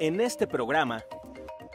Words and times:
En 0.00 0.20
este 0.20 0.46
programa 0.46 1.02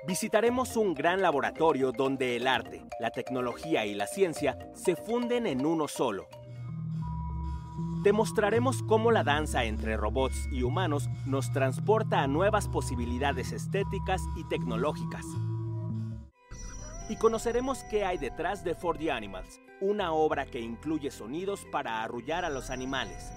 visitaremos 0.07 0.77
un 0.77 0.93
gran 0.93 1.21
laboratorio 1.21 1.91
donde 1.91 2.37
el 2.37 2.47
arte, 2.47 2.85
la 3.01 3.11
tecnología 3.11 3.85
y 3.85 3.93
la 3.95 4.07
ciencia 4.07 4.57
se 4.73 4.95
funden 4.95 5.45
en 5.45 5.65
uno 5.65 5.89
solo. 5.89 6.29
Demostraremos 8.01 8.81
cómo 8.83 9.11
la 9.11 9.25
danza 9.25 9.65
entre 9.65 9.97
robots 9.97 10.47
y 10.53 10.63
humanos 10.63 11.09
nos 11.25 11.51
transporta 11.51 12.21
a 12.21 12.27
nuevas 12.27 12.69
posibilidades 12.69 13.51
estéticas 13.51 14.21
y 14.37 14.47
tecnológicas. 14.47 15.25
Y 17.09 17.17
conoceremos 17.17 17.83
qué 17.91 18.05
hay 18.05 18.17
detrás 18.17 18.63
de 18.63 18.73
For 18.73 18.97
the 18.97 19.11
Animals, 19.11 19.59
una 19.81 20.13
obra 20.13 20.45
que 20.45 20.61
incluye 20.61 21.11
sonidos 21.11 21.65
para 21.73 22.01
arrullar 22.01 22.45
a 22.45 22.49
los 22.49 22.69
animales, 22.69 23.33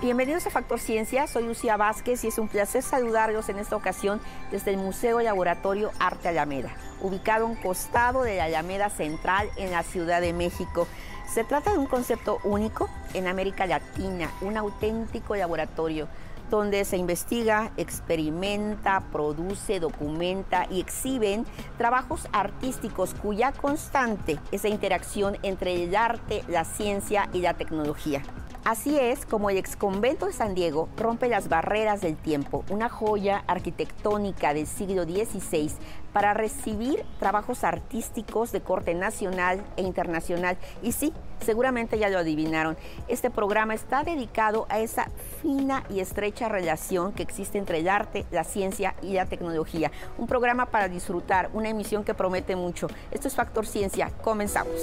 Bienvenidos 0.00 0.46
a 0.46 0.50
Factor 0.50 0.80
Ciencia, 0.80 1.26
soy 1.26 1.44
Lucía 1.44 1.76
Vázquez 1.76 2.24
y 2.24 2.28
es 2.28 2.38
un 2.38 2.48
placer 2.48 2.82
saludarlos 2.82 3.50
en 3.50 3.58
esta 3.58 3.76
ocasión 3.76 4.18
desde 4.50 4.70
el 4.70 4.78
Museo 4.78 5.20
Laboratorio 5.20 5.90
Arte 5.98 6.28
Alameda, 6.28 6.70
ubicado 7.02 7.44
a 7.44 7.48
un 7.48 7.54
costado 7.54 8.22
de 8.22 8.38
la 8.38 8.44
Alameda 8.44 8.88
Central 8.88 9.50
en 9.58 9.72
la 9.72 9.82
Ciudad 9.82 10.22
de 10.22 10.32
México. 10.32 10.88
Se 11.30 11.44
trata 11.44 11.72
de 11.72 11.78
un 11.78 11.84
concepto 11.84 12.38
único 12.44 12.88
en 13.12 13.28
América 13.28 13.66
Latina, 13.66 14.30
un 14.40 14.56
auténtico 14.56 15.36
laboratorio 15.36 16.08
donde 16.48 16.86
se 16.86 16.96
investiga, 16.96 17.70
experimenta, 17.76 19.02
produce, 19.12 19.80
documenta 19.80 20.66
y 20.70 20.80
exhiben 20.80 21.44
trabajos 21.76 22.26
artísticos 22.32 23.12
cuya 23.12 23.52
constante 23.52 24.38
es 24.50 24.62
la 24.62 24.70
interacción 24.70 25.36
entre 25.42 25.84
el 25.84 25.94
arte, 25.94 26.42
la 26.48 26.64
ciencia 26.64 27.28
y 27.34 27.42
la 27.42 27.52
tecnología. 27.52 28.22
Así 28.64 28.98
es 28.98 29.24
como 29.24 29.48
el 29.48 29.56
ex 29.56 29.74
convento 29.74 30.26
de 30.26 30.32
San 30.32 30.54
Diego 30.54 30.88
rompe 30.96 31.28
las 31.28 31.48
barreras 31.48 32.02
del 32.02 32.16
tiempo, 32.16 32.62
una 32.68 32.90
joya 32.90 33.42
arquitectónica 33.46 34.52
del 34.52 34.66
siglo 34.66 35.04
XVI 35.04 35.70
para 36.12 36.34
recibir 36.34 37.04
trabajos 37.18 37.64
artísticos 37.64 38.52
de 38.52 38.60
corte 38.60 38.94
nacional 38.94 39.64
e 39.76 39.82
internacional. 39.82 40.58
Y 40.82 40.92
sí, 40.92 41.14
seguramente 41.40 41.98
ya 41.98 42.10
lo 42.10 42.18
adivinaron, 42.18 42.76
este 43.08 43.30
programa 43.30 43.72
está 43.74 44.02
dedicado 44.02 44.66
a 44.68 44.78
esa 44.80 45.08
fina 45.40 45.84
y 45.88 46.00
estrecha 46.00 46.48
relación 46.48 47.12
que 47.12 47.22
existe 47.22 47.56
entre 47.56 47.78
el 47.78 47.88
arte, 47.88 48.26
la 48.30 48.44
ciencia 48.44 48.94
y 49.02 49.14
la 49.14 49.24
tecnología. 49.24 49.90
Un 50.18 50.26
programa 50.26 50.66
para 50.66 50.88
disfrutar, 50.88 51.48
una 51.54 51.70
emisión 51.70 52.04
que 52.04 52.12
promete 52.12 52.56
mucho. 52.56 52.88
Esto 53.10 53.28
es 53.28 53.34
Factor 53.34 53.66
Ciencia, 53.66 54.10
comenzamos. 54.22 54.80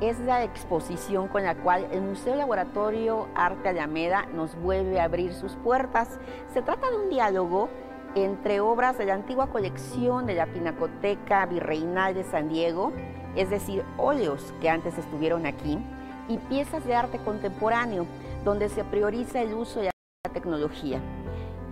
Es 0.00 0.18
la 0.20 0.44
exposición 0.44 1.28
con 1.28 1.42
la 1.42 1.56
cual 1.56 1.86
el 1.90 2.00
Museo 2.00 2.34
Laboratorio 2.36 3.28
Arte 3.34 3.68
Alameda 3.68 4.24
nos 4.32 4.54
vuelve 4.54 4.98
a 4.98 5.04
abrir 5.04 5.34
sus 5.34 5.56
puertas. 5.56 6.18
Se 6.54 6.62
trata 6.62 6.90
de 6.90 6.96
un 6.96 7.10
diálogo 7.10 7.68
entre 8.14 8.60
obras 8.60 8.96
de 8.96 9.04
la 9.04 9.12
antigua 9.12 9.48
colección 9.48 10.24
de 10.24 10.34
la 10.34 10.46
Pinacoteca 10.46 11.44
Virreinal 11.44 12.14
de 12.14 12.24
San 12.24 12.48
Diego, 12.48 12.94
es 13.36 13.50
decir, 13.50 13.84
óleos 13.98 14.54
que 14.62 14.70
antes 14.70 14.96
estuvieron 14.96 15.44
aquí, 15.44 15.78
y 16.26 16.38
piezas 16.38 16.86
de 16.86 16.94
arte 16.94 17.18
contemporáneo, 17.18 18.06
donde 18.44 18.70
se 18.70 18.84
prioriza 18.84 19.42
el 19.42 19.52
uso 19.52 19.80
de 19.80 19.90
la 20.24 20.32
tecnología. 20.32 21.00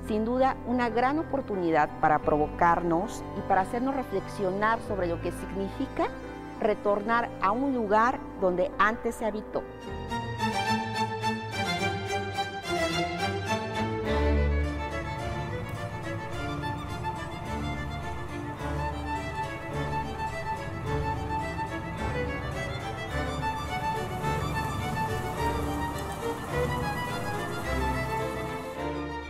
Sin 0.07 0.27
duda, 0.27 0.55
una 0.67 0.91
gran 0.91 1.19
oportunidad 1.19 1.89
para 2.01 2.19
provocarnos 2.19 3.25
y 3.39 3.41
para 3.49 3.63
hacernos 3.63 3.97
reflexionar 3.97 4.81
sobre 4.87 5.07
lo 5.07 5.21
que 5.23 5.33
significa 5.33 6.09
retornar 6.61 7.31
a 7.41 7.51
un 7.51 7.75
lugar 7.75 8.19
donde 8.41 8.71
antes 8.79 9.15
se 9.15 9.25
habitó. 9.25 9.63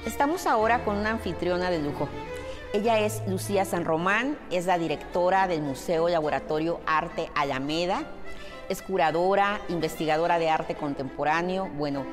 Estamos 0.04 0.46
ahora 0.46 0.82
con 0.84 0.96
una 0.96 1.10
anfitriona 1.10 1.70
de 1.70 1.78
lujo. 1.78 2.08
Ella 2.72 2.98
es 2.98 3.22
Lucía 3.28 3.64
San 3.64 3.84
Román, 3.84 4.36
es 4.50 4.66
la 4.66 4.76
directora 4.76 5.46
del 5.46 5.62
Museo 5.62 6.08
Laboratorio 6.08 6.80
Arte 6.84 7.30
Alameda, 7.34 8.02
es 8.68 8.82
curadora, 8.82 9.60
investigadora 9.68 10.38
de 10.38 10.50
arte 10.50 10.74
contemporáneo. 10.74 11.70
Bueno, 11.76 12.04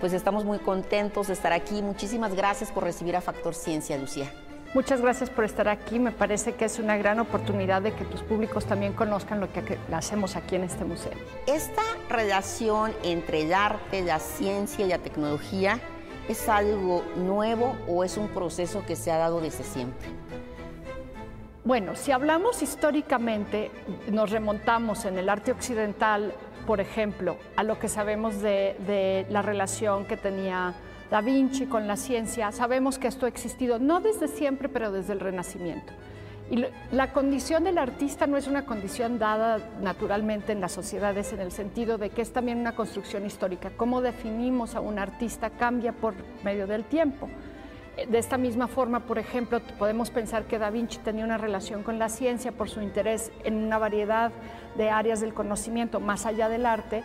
pues 0.00 0.12
estamos 0.12 0.44
muy 0.44 0.58
contentos 0.58 1.28
de 1.28 1.32
estar 1.32 1.52
aquí. 1.52 1.80
Muchísimas 1.80 2.34
gracias 2.34 2.70
por 2.70 2.84
recibir 2.84 3.16
a 3.16 3.20
Factor 3.20 3.54
Ciencia, 3.54 3.96
Lucía. 3.96 4.30
Muchas 4.74 5.00
gracias 5.00 5.28
por 5.28 5.44
estar 5.44 5.68
aquí. 5.68 5.98
Me 5.98 6.12
parece 6.12 6.54
que 6.54 6.66
es 6.66 6.78
una 6.78 6.96
gran 6.96 7.18
oportunidad 7.18 7.82
de 7.82 7.92
que 7.92 8.04
tus 8.04 8.22
públicos 8.22 8.66
también 8.66 8.92
conozcan 8.92 9.40
lo 9.40 9.52
que 9.52 9.78
hacemos 9.92 10.36
aquí 10.36 10.56
en 10.56 10.64
este 10.64 10.84
museo. 10.84 11.12
Esta 11.46 11.82
relación 12.08 12.92
entre 13.02 13.42
el 13.42 13.54
arte, 13.54 14.02
la 14.02 14.18
ciencia 14.18 14.84
y 14.84 14.88
la 14.88 14.98
tecnología 14.98 15.80
¿Es 16.28 16.48
algo 16.48 17.02
nuevo 17.16 17.76
o 17.88 18.04
es 18.04 18.16
un 18.16 18.28
proceso 18.28 18.84
que 18.86 18.94
se 18.94 19.10
ha 19.10 19.18
dado 19.18 19.40
desde 19.40 19.64
siempre? 19.64 20.08
Bueno, 21.64 21.94
si 21.94 22.10
hablamos 22.10 22.62
históricamente, 22.62 23.70
nos 24.10 24.30
remontamos 24.30 25.04
en 25.04 25.18
el 25.18 25.28
arte 25.28 25.52
occidental, 25.52 26.34
por 26.66 26.80
ejemplo, 26.80 27.36
a 27.56 27.62
lo 27.62 27.78
que 27.78 27.88
sabemos 27.88 28.40
de, 28.40 29.26
la 29.30 29.42
relación 29.42 30.04
que 30.04 30.16
tenía 30.16 30.74
Da 31.10 31.20
Vinci 31.20 31.66
con 31.66 31.86
la 31.86 31.96
ciencia. 31.96 32.50
Sabemos 32.52 32.98
que 32.98 33.06
esto 33.08 33.26
ha 33.26 33.28
existido 33.28 33.78
no 33.78 34.00
desde 34.00 34.28
siempre, 34.28 34.68
pero 34.68 34.90
desde 34.90 35.12
el 35.12 35.20
Renacimiento. 35.20 35.92
Y 36.52 36.66
la 36.90 37.14
condición 37.14 37.64
del 37.64 37.78
artista 37.78 38.26
no 38.26 38.36
es 38.36 38.46
una 38.46 38.66
condición 38.66 39.18
dada 39.18 39.58
naturalmente 39.80 40.52
en 40.52 40.60
las 40.60 40.72
sociedades 40.72 41.32
en 41.32 41.40
el 41.40 41.50
sentido 41.50 41.96
de 41.96 42.10
que 42.10 42.20
es 42.20 42.30
también 42.30 42.58
una 42.58 42.74
construcción 42.74 43.24
histórica. 43.24 43.70
Cómo 43.74 44.02
definimos 44.02 44.74
a 44.74 44.80
un 44.80 44.98
artista 44.98 45.48
cambia 45.48 45.92
por 45.94 46.12
medio 46.44 46.66
del 46.66 46.84
tiempo. 46.84 47.30
De 48.06 48.18
esta 48.18 48.36
misma 48.36 48.68
forma, 48.68 49.00
por 49.00 49.18
ejemplo, 49.18 49.62
podemos 49.78 50.10
pensar 50.10 50.44
que 50.44 50.58
Da 50.58 50.68
Vinci 50.68 50.98
tenía 50.98 51.24
una 51.24 51.38
relación 51.38 51.82
con 51.82 51.98
la 51.98 52.10
ciencia 52.10 52.52
por 52.52 52.68
su 52.68 52.82
interés 52.82 53.32
en 53.44 53.54
una 53.54 53.78
variedad 53.78 54.30
de 54.76 54.90
áreas 54.90 55.22
del 55.22 55.32
conocimiento 55.32 56.00
más 56.00 56.26
allá 56.26 56.50
del 56.50 56.66
arte, 56.66 57.02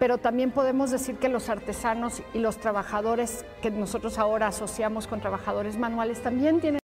pero 0.00 0.18
también 0.18 0.50
podemos 0.50 0.90
decir 0.90 1.14
que 1.18 1.28
los 1.28 1.48
artesanos 1.48 2.24
y 2.32 2.40
los 2.40 2.58
trabajadores 2.58 3.44
que 3.62 3.70
nosotros 3.70 4.18
ahora 4.18 4.48
asociamos 4.48 5.06
con 5.06 5.20
trabajadores 5.20 5.78
manuales 5.78 6.20
también 6.24 6.60
tienen 6.60 6.83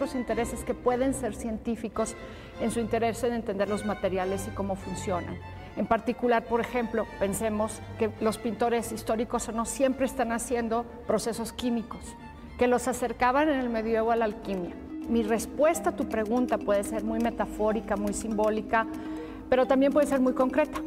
otros 0.00 0.14
intereses 0.14 0.64
que 0.64 0.72
pueden 0.72 1.12
ser 1.12 1.34
científicos 1.34 2.14
en 2.62 2.70
su 2.70 2.80
interés 2.80 3.22
en 3.22 3.34
entender 3.34 3.68
los 3.68 3.84
materiales 3.84 4.48
y 4.48 4.54
cómo 4.54 4.74
funcionan. 4.74 5.36
En 5.76 5.86
particular, 5.86 6.46
por 6.46 6.62
ejemplo, 6.62 7.04
pensemos 7.18 7.82
que 7.98 8.10
los 8.22 8.38
pintores 8.38 8.92
históricos 8.92 9.52
no 9.52 9.66
siempre 9.66 10.06
están 10.06 10.32
haciendo 10.32 10.86
procesos 11.06 11.52
químicos 11.52 12.00
que 12.58 12.66
los 12.66 12.88
acercaban 12.88 13.50
en 13.50 13.60
el 13.60 13.68
medioevo 13.68 14.10
a 14.10 14.16
la 14.16 14.24
alquimia. 14.24 14.74
Mi 15.06 15.22
respuesta 15.22 15.90
a 15.90 15.96
tu 15.96 16.08
pregunta 16.08 16.56
puede 16.56 16.82
ser 16.82 17.04
muy 17.04 17.18
metafórica, 17.18 17.96
muy 17.96 18.14
simbólica, 18.14 18.86
pero 19.50 19.66
también 19.66 19.92
puede 19.92 20.06
ser 20.06 20.20
muy 20.20 20.32
concreta. 20.32 20.80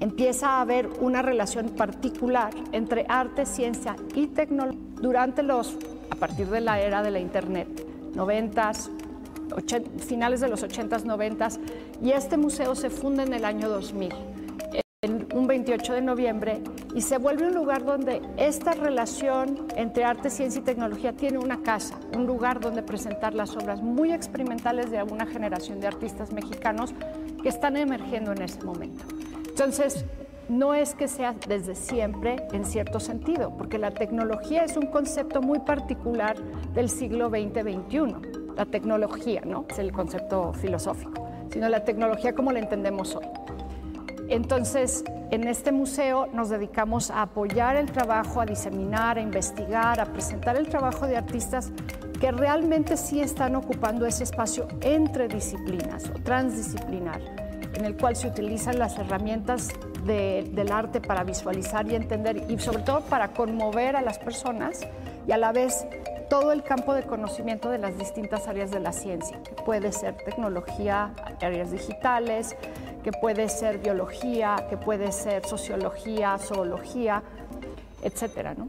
Empieza 0.00 0.48
a 0.48 0.60
haber 0.60 0.88
una 1.00 1.22
relación 1.22 1.68
particular 1.68 2.52
entre 2.72 3.06
arte, 3.08 3.46
ciencia 3.46 3.94
y 4.12 4.26
tecnología 4.26 4.80
durante 5.00 5.44
los 5.44 5.78
a 6.10 6.16
partir 6.16 6.48
de 6.48 6.60
la 6.60 6.80
era 6.80 7.02
de 7.02 7.10
la 7.10 7.18
Internet, 7.18 7.68
90 8.14 8.72
finales 10.06 10.40
de 10.40 10.48
los 10.48 10.64
80s, 10.64 11.04
90s, 11.04 11.60
y 12.02 12.12
este 12.12 12.36
museo 12.36 12.74
se 12.74 12.90
funda 12.90 13.22
en 13.22 13.32
el 13.32 13.44
año 13.44 13.68
2000 13.68 14.12
un 15.34 15.46
28 15.46 15.92
de 15.92 16.00
noviembre 16.00 16.62
y 16.94 17.02
se 17.02 17.18
vuelve 17.18 17.46
un 17.46 17.54
lugar 17.54 17.84
donde 17.84 18.22
esta 18.36 18.72
relación 18.72 19.68
entre 19.76 20.04
arte, 20.04 20.30
ciencia 20.30 20.60
y 20.60 20.64
tecnología 20.64 21.12
tiene 21.12 21.38
una 21.38 21.62
casa, 21.62 21.98
un 22.14 22.26
lugar 22.26 22.60
donde 22.60 22.82
presentar 22.82 23.34
las 23.34 23.56
obras 23.56 23.82
muy 23.82 24.12
experimentales 24.12 24.90
de 24.90 25.02
una 25.02 25.26
generación 25.26 25.80
de 25.80 25.86
artistas 25.86 26.32
mexicanos 26.32 26.94
que 27.42 27.48
están 27.48 27.76
emergiendo 27.76 28.32
en 28.32 28.42
ese 28.42 28.62
momento. 28.64 29.04
Entonces, 29.48 30.04
no 30.48 30.74
es 30.74 30.94
que 30.94 31.08
sea 31.08 31.34
desde 31.48 31.74
siempre 31.74 32.36
en 32.52 32.64
cierto 32.64 33.00
sentido, 33.00 33.56
porque 33.56 33.78
la 33.78 33.90
tecnología 33.90 34.64
es 34.64 34.76
un 34.76 34.86
concepto 34.86 35.42
muy 35.42 35.58
particular 35.60 36.36
del 36.74 36.88
siglo 36.88 37.28
XX-XXI. 37.28 38.54
La 38.56 38.66
tecnología, 38.66 39.42
¿no? 39.44 39.66
Es 39.68 39.78
el 39.78 39.92
concepto 39.92 40.52
filosófico, 40.52 41.28
sino 41.50 41.68
la 41.68 41.84
tecnología 41.84 42.34
como 42.34 42.52
la 42.52 42.60
entendemos 42.60 43.14
hoy. 43.14 43.26
Entonces, 44.28 45.04
en 45.30 45.46
este 45.46 45.72
museo 45.72 46.28
nos 46.32 46.48
dedicamos 46.48 47.10
a 47.10 47.22
apoyar 47.22 47.76
el 47.76 47.90
trabajo, 47.90 48.40
a 48.40 48.46
diseminar, 48.46 49.18
a 49.18 49.20
investigar, 49.20 50.00
a 50.00 50.06
presentar 50.06 50.56
el 50.56 50.68
trabajo 50.68 51.06
de 51.06 51.16
artistas 51.16 51.72
que 52.20 52.32
realmente 52.32 52.96
sí 52.96 53.20
están 53.20 53.56
ocupando 53.56 54.06
ese 54.06 54.24
espacio 54.24 54.66
entre 54.80 55.28
disciplinas 55.28 56.08
o 56.10 56.14
transdisciplinar, 56.20 57.20
en 57.74 57.84
el 57.84 57.96
cual 57.96 58.16
se 58.16 58.28
utilizan 58.28 58.78
las 58.78 58.98
herramientas 58.98 59.68
del 60.06 60.72
arte 60.72 61.00
para 61.00 61.24
visualizar 61.24 61.90
y 61.90 61.94
entender 61.94 62.44
y 62.48 62.58
sobre 62.58 62.82
todo 62.82 63.00
para 63.02 63.28
conmover 63.28 63.96
a 63.96 64.02
las 64.02 64.18
personas 64.18 64.80
y 65.26 65.32
a 65.32 65.36
la 65.36 65.52
vez 65.52 65.86
todo 66.30 66.52
el 66.52 66.62
campo 66.62 66.94
de 66.94 67.02
conocimiento 67.02 67.70
de 67.70 67.78
las 67.78 67.98
distintas 67.98 68.48
áreas 68.48 68.70
de 68.70 68.80
la 68.80 68.92
ciencia, 68.92 69.40
que 69.42 69.54
puede 69.62 69.92
ser 69.92 70.16
tecnología, 70.16 71.12
áreas 71.40 71.70
digitales, 71.70 72.56
que 73.04 73.12
puede 73.12 73.48
ser 73.48 73.78
biología, 73.78 74.66
que 74.68 74.76
puede 74.76 75.12
ser 75.12 75.46
sociología, 75.46 76.38
zoología, 76.38 77.22
etcétera, 78.02 78.54
¿no? 78.54 78.68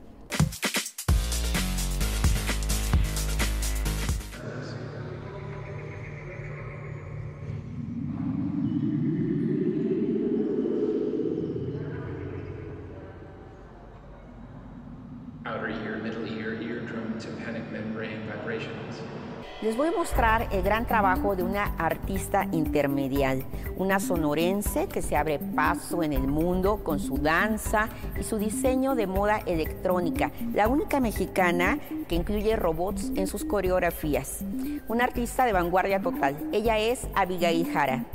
Les 19.62 19.76
voy 19.76 19.88
a 19.88 19.92
mostrar 19.92 20.48
el 20.52 20.62
gran 20.62 20.86
trabajo 20.86 21.36
de 21.36 21.42
una 21.42 21.76
artista 21.78 22.48
intermedial, 22.52 23.44
una 23.76 24.00
sonorense 24.00 24.88
que 24.88 25.02
se 25.02 25.16
abre 25.16 25.40
paso 25.40 26.04
en 26.04 26.14
el 26.14 26.28
mundo 26.28 26.84
con 26.84 27.00
su 27.00 27.18
danza 27.18 27.90
y 28.20 28.24
su 28.24 28.38
diseño 28.38 28.94
de 28.94 29.08
moda 29.08 29.40
electrónica, 29.48 30.32
la 30.54 30.68
única 30.68 31.00
mexicana 31.00 31.80
que 32.08 32.14
incluye 32.14 32.56
robots 32.56 33.12
en 33.16 33.26
sus 33.26 33.46
coreografías. 33.46 34.46
Una 34.88 35.06
artista 35.06 35.46
de 35.46 35.54
vanguardia 35.54 36.04
total. 36.04 36.38
Ella 36.52 36.78
es 36.78 37.08
Abigail 37.16 37.68
Jara. 37.72 38.06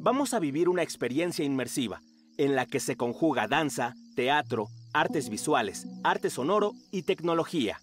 Vamos 0.00 0.34
a 0.34 0.38
vivir 0.38 0.68
una 0.68 0.82
experiencia 0.82 1.44
inmersiva 1.44 2.00
en 2.36 2.54
la 2.54 2.66
que 2.66 2.80
se 2.80 2.96
conjuga 2.96 3.48
danza, 3.48 3.94
teatro, 4.16 4.68
artes 4.92 5.28
visuales, 5.28 5.86
arte 6.02 6.30
sonoro 6.30 6.72
y 6.90 7.02
tecnología. 7.02 7.80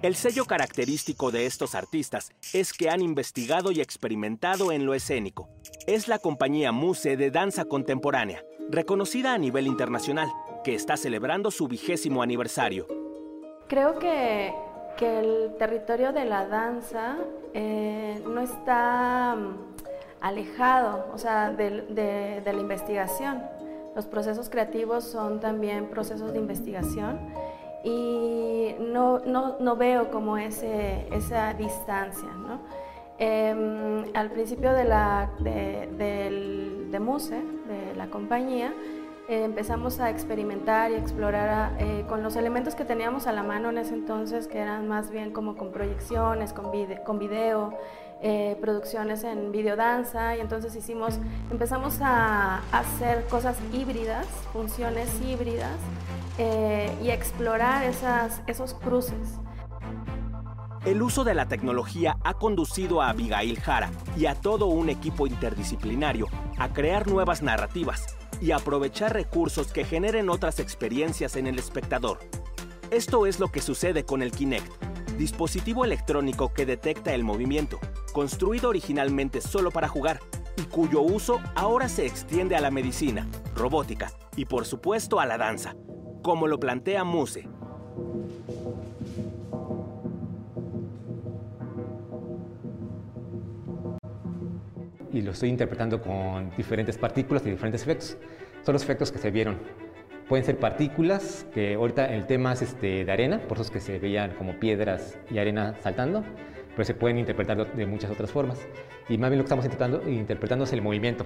El 0.00 0.14
sello 0.14 0.44
característico 0.44 1.32
de 1.32 1.46
estos 1.46 1.74
artistas 1.74 2.30
es 2.52 2.72
que 2.72 2.88
han 2.88 3.00
investigado 3.00 3.72
y 3.72 3.80
experimentado 3.80 4.70
en 4.70 4.86
lo 4.86 4.94
escénico. 4.94 5.48
Es 5.88 6.06
la 6.06 6.20
compañía 6.20 6.70
Muse 6.70 7.16
de 7.16 7.32
Danza 7.32 7.64
Contemporánea, 7.64 8.44
reconocida 8.70 9.34
a 9.34 9.38
nivel 9.38 9.66
internacional, 9.66 10.28
que 10.62 10.76
está 10.76 10.96
celebrando 10.96 11.50
su 11.50 11.66
vigésimo 11.66 12.22
aniversario. 12.22 12.86
Creo 13.66 13.98
que, 13.98 14.52
el 15.00 15.54
territorio 15.58 16.12
de 16.12 16.24
la 16.24 16.46
danza 16.46 17.18
eh, 17.54 18.20
no 18.26 18.40
está 18.40 19.36
mm, 19.36 19.56
alejado, 20.20 21.06
o 21.12 21.18
sea, 21.18 21.50
de 21.50 22.42
la 22.44 22.60
investigación. 22.60 23.57
Los 23.98 24.06
procesos 24.06 24.48
creativos 24.48 25.02
son 25.02 25.40
también 25.40 25.86
procesos 25.86 26.32
de 26.32 26.38
investigación 26.38 27.18
y 27.82 28.76
no, 28.78 29.18
no, 29.18 29.56
no 29.58 29.74
veo 29.74 30.12
como 30.12 30.38
ese, 30.38 31.08
esa 31.12 31.52
distancia. 31.54 32.28
¿no? 32.28 32.60
Em, 33.18 34.04
al 34.14 34.30
principio 34.30 34.72
de, 34.72 34.84
la, 34.84 35.32
de, 35.40 36.86
de, 36.92 37.00
Muse, 37.00 37.42
de 37.66 37.96
la 37.96 38.06
compañía, 38.06 38.72
eh, 39.28 39.42
empezamos 39.42 39.98
a 39.98 40.10
experimentar 40.10 40.92
y 40.92 40.94
explorar 40.94 41.72
eh, 41.80 42.04
con 42.08 42.22
los 42.22 42.36
elementos 42.36 42.76
que 42.76 42.84
teníamos 42.84 43.26
a 43.26 43.32
la 43.32 43.42
mano 43.42 43.70
en 43.70 43.78
ese 43.78 43.94
entonces, 43.94 44.46
que 44.46 44.58
eran 44.58 44.86
más 44.86 45.10
bien 45.10 45.32
como 45.32 45.56
con 45.56 45.72
proyecciones, 45.72 46.52
con, 46.52 46.70
con 47.04 47.18
video, 47.18 47.76
eh, 48.20 48.56
producciones 48.60 49.22
en 49.22 49.52
videodanza 49.52 50.36
y 50.36 50.40
entonces 50.40 50.74
hicimos, 50.74 51.18
empezamos 51.50 52.00
a 52.00 52.62
hacer 52.72 53.24
cosas 53.26 53.56
híbridas, 53.72 54.26
funciones 54.52 55.08
híbridas 55.22 55.76
eh, 56.36 56.92
y 57.02 57.10
explorar 57.10 57.84
esas, 57.84 58.42
esos 58.46 58.74
cruces. 58.74 59.38
El 60.84 61.02
uso 61.02 61.22
de 61.22 61.34
la 61.34 61.46
tecnología 61.46 62.16
ha 62.24 62.34
conducido 62.34 63.02
a 63.02 63.10
Abigail 63.10 63.60
Jara 63.60 63.90
y 64.16 64.26
a 64.26 64.34
todo 64.34 64.66
un 64.66 64.88
equipo 64.88 65.26
interdisciplinario 65.26 66.26
a 66.56 66.72
crear 66.72 67.08
nuevas 67.08 67.42
narrativas 67.42 68.16
y 68.40 68.52
aprovechar 68.52 69.12
recursos 69.12 69.72
que 69.72 69.84
generen 69.84 70.30
otras 70.30 70.60
experiencias 70.60 71.36
en 71.36 71.46
el 71.46 71.58
espectador. 71.58 72.18
Esto 72.90 73.26
es 73.26 73.38
lo 73.38 73.48
que 73.48 73.60
sucede 73.60 74.04
con 74.04 74.22
el 74.22 74.32
Kinect, 74.32 74.87
dispositivo 75.18 75.84
electrónico 75.84 76.54
que 76.54 76.64
detecta 76.64 77.12
el 77.12 77.24
movimiento, 77.24 77.78
construido 78.14 78.70
originalmente 78.70 79.42
solo 79.42 79.70
para 79.70 79.88
jugar 79.88 80.20
y 80.56 80.62
cuyo 80.62 81.02
uso 81.02 81.40
ahora 81.54 81.88
se 81.88 82.06
extiende 82.06 82.56
a 82.56 82.60
la 82.60 82.70
medicina, 82.70 83.28
robótica 83.54 84.10
y 84.36 84.46
por 84.46 84.64
supuesto 84.64 85.20
a 85.20 85.26
la 85.26 85.36
danza, 85.36 85.76
como 86.22 86.46
lo 86.46 86.58
plantea 86.58 87.04
Muse. 87.04 87.48
Y 95.12 95.22
lo 95.22 95.32
estoy 95.32 95.48
interpretando 95.48 96.00
con 96.00 96.54
diferentes 96.56 96.96
partículas 96.96 97.44
y 97.44 97.50
diferentes 97.50 97.82
efectos. 97.82 98.16
Son 98.62 98.72
los 98.72 98.82
efectos 98.82 99.10
que 99.10 99.18
se 99.18 99.30
vieron. 99.30 99.58
Pueden 100.28 100.44
ser 100.44 100.58
partículas, 100.58 101.46
que 101.54 101.74
ahorita 101.74 102.14
el 102.14 102.26
tema 102.26 102.52
es 102.52 102.60
este, 102.60 103.06
de 103.06 103.10
arena, 103.10 103.40
por 103.48 103.56
eso 103.56 103.62
es 103.62 103.70
que 103.70 103.80
se 103.80 103.98
veían 103.98 104.32
como 104.32 104.52
piedras 104.60 105.16
y 105.30 105.38
arena 105.38 105.74
saltando, 105.80 106.22
pero 106.72 106.84
se 106.84 106.92
pueden 106.92 107.18
interpretar 107.18 107.74
de 107.74 107.86
muchas 107.86 108.10
otras 108.10 108.30
formas. 108.30 108.58
Y 109.08 109.16
más 109.16 109.30
bien 109.30 109.38
lo 109.38 109.44
que 109.44 109.46
estamos 109.46 109.64
intentando, 109.64 110.06
interpretando 110.06 110.64
es 110.64 110.72
el 110.74 110.82
movimiento. 110.82 111.24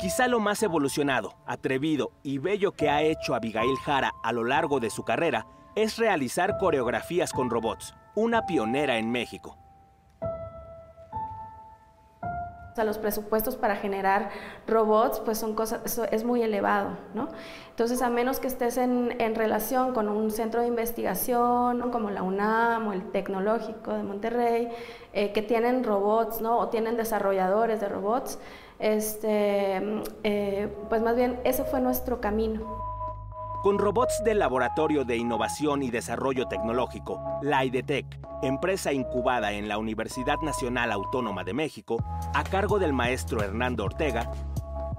Quizá 0.00 0.26
lo 0.26 0.40
más 0.40 0.62
evolucionado, 0.64 1.34
atrevido 1.46 2.10
y 2.24 2.38
bello 2.38 2.72
que 2.72 2.90
ha 2.90 3.02
hecho 3.02 3.36
Abigail 3.36 3.76
Jara 3.84 4.12
a 4.24 4.32
lo 4.32 4.42
largo 4.42 4.80
de 4.80 4.90
su 4.90 5.04
carrera 5.04 5.46
es 5.76 5.96
realizar 5.96 6.58
coreografías 6.58 7.32
con 7.32 7.50
robots, 7.50 7.94
una 8.16 8.46
pionera 8.46 8.98
en 8.98 9.12
México. 9.12 9.56
O 12.76 12.78
sea, 12.78 12.84
los 12.84 12.98
presupuestos 12.98 13.56
para 13.56 13.76
generar 13.76 14.28
robots, 14.66 15.20
pues 15.20 15.38
son 15.38 15.54
cosas, 15.54 15.80
eso 15.86 16.04
es 16.10 16.24
muy 16.24 16.42
elevado, 16.42 16.90
¿no? 17.14 17.30
Entonces, 17.70 18.02
a 18.02 18.10
menos 18.10 18.38
que 18.38 18.48
estés 18.48 18.76
en, 18.76 19.34
relación 19.34 19.94
con 19.94 20.10
un 20.10 20.30
centro 20.30 20.60
de 20.60 20.66
investigación 20.66 21.90
como 21.90 22.10
la 22.10 22.22
UNAM 22.22 22.88
o 22.88 22.92
el 22.92 23.10
Tecnológico 23.12 23.94
de 23.94 24.02
Monterrey, 24.02 24.68
eh, 25.14 25.32
que 25.32 25.40
tienen 25.40 25.84
robots, 25.84 26.42
¿no? 26.42 26.58
O 26.58 26.68
tienen 26.68 26.98
desarrolladores 26.98 27.80
de 27.80 27.88
robots, 27.88 28.38
este, 28.78 30.02
eh, 30.22 30.68
pues 30.90 31.00
más 31.00 31.16
bien 31.16 31.40
ese 31.44 31.64
fue 31.64 31.80
nuestro 31.80 32.20
camino. 32.20 32.95
Con 33.62 33.78
robots 33.78 34.22
del 34.24 34.38
Laboratorio 34.38 35.04
de 35.04 35.16
Innovación 35.16 35.82
y 35.82 35.90
Desarrollo 35.90 36.46
Tecnológico, 36.46 37.20
la 37.42 37.64
IDETEC, 37.64 38.06
empresa 38.42 38.92
incubada 38.92 39.52
en 39.52 39.66
la 39.66 39.78
Universidad 39.78 40.38
Nacional 40.40 40.92
Autónoma 40.92 41.42
de 41.42 41.54
México, 41.54 42.02
a 42.34 42.44
cargo 42.44 42.78
del 42.78 42.92
maestro 42.92 43.42
Hernando 43.42 43.84
Ortega, 43.84 44.30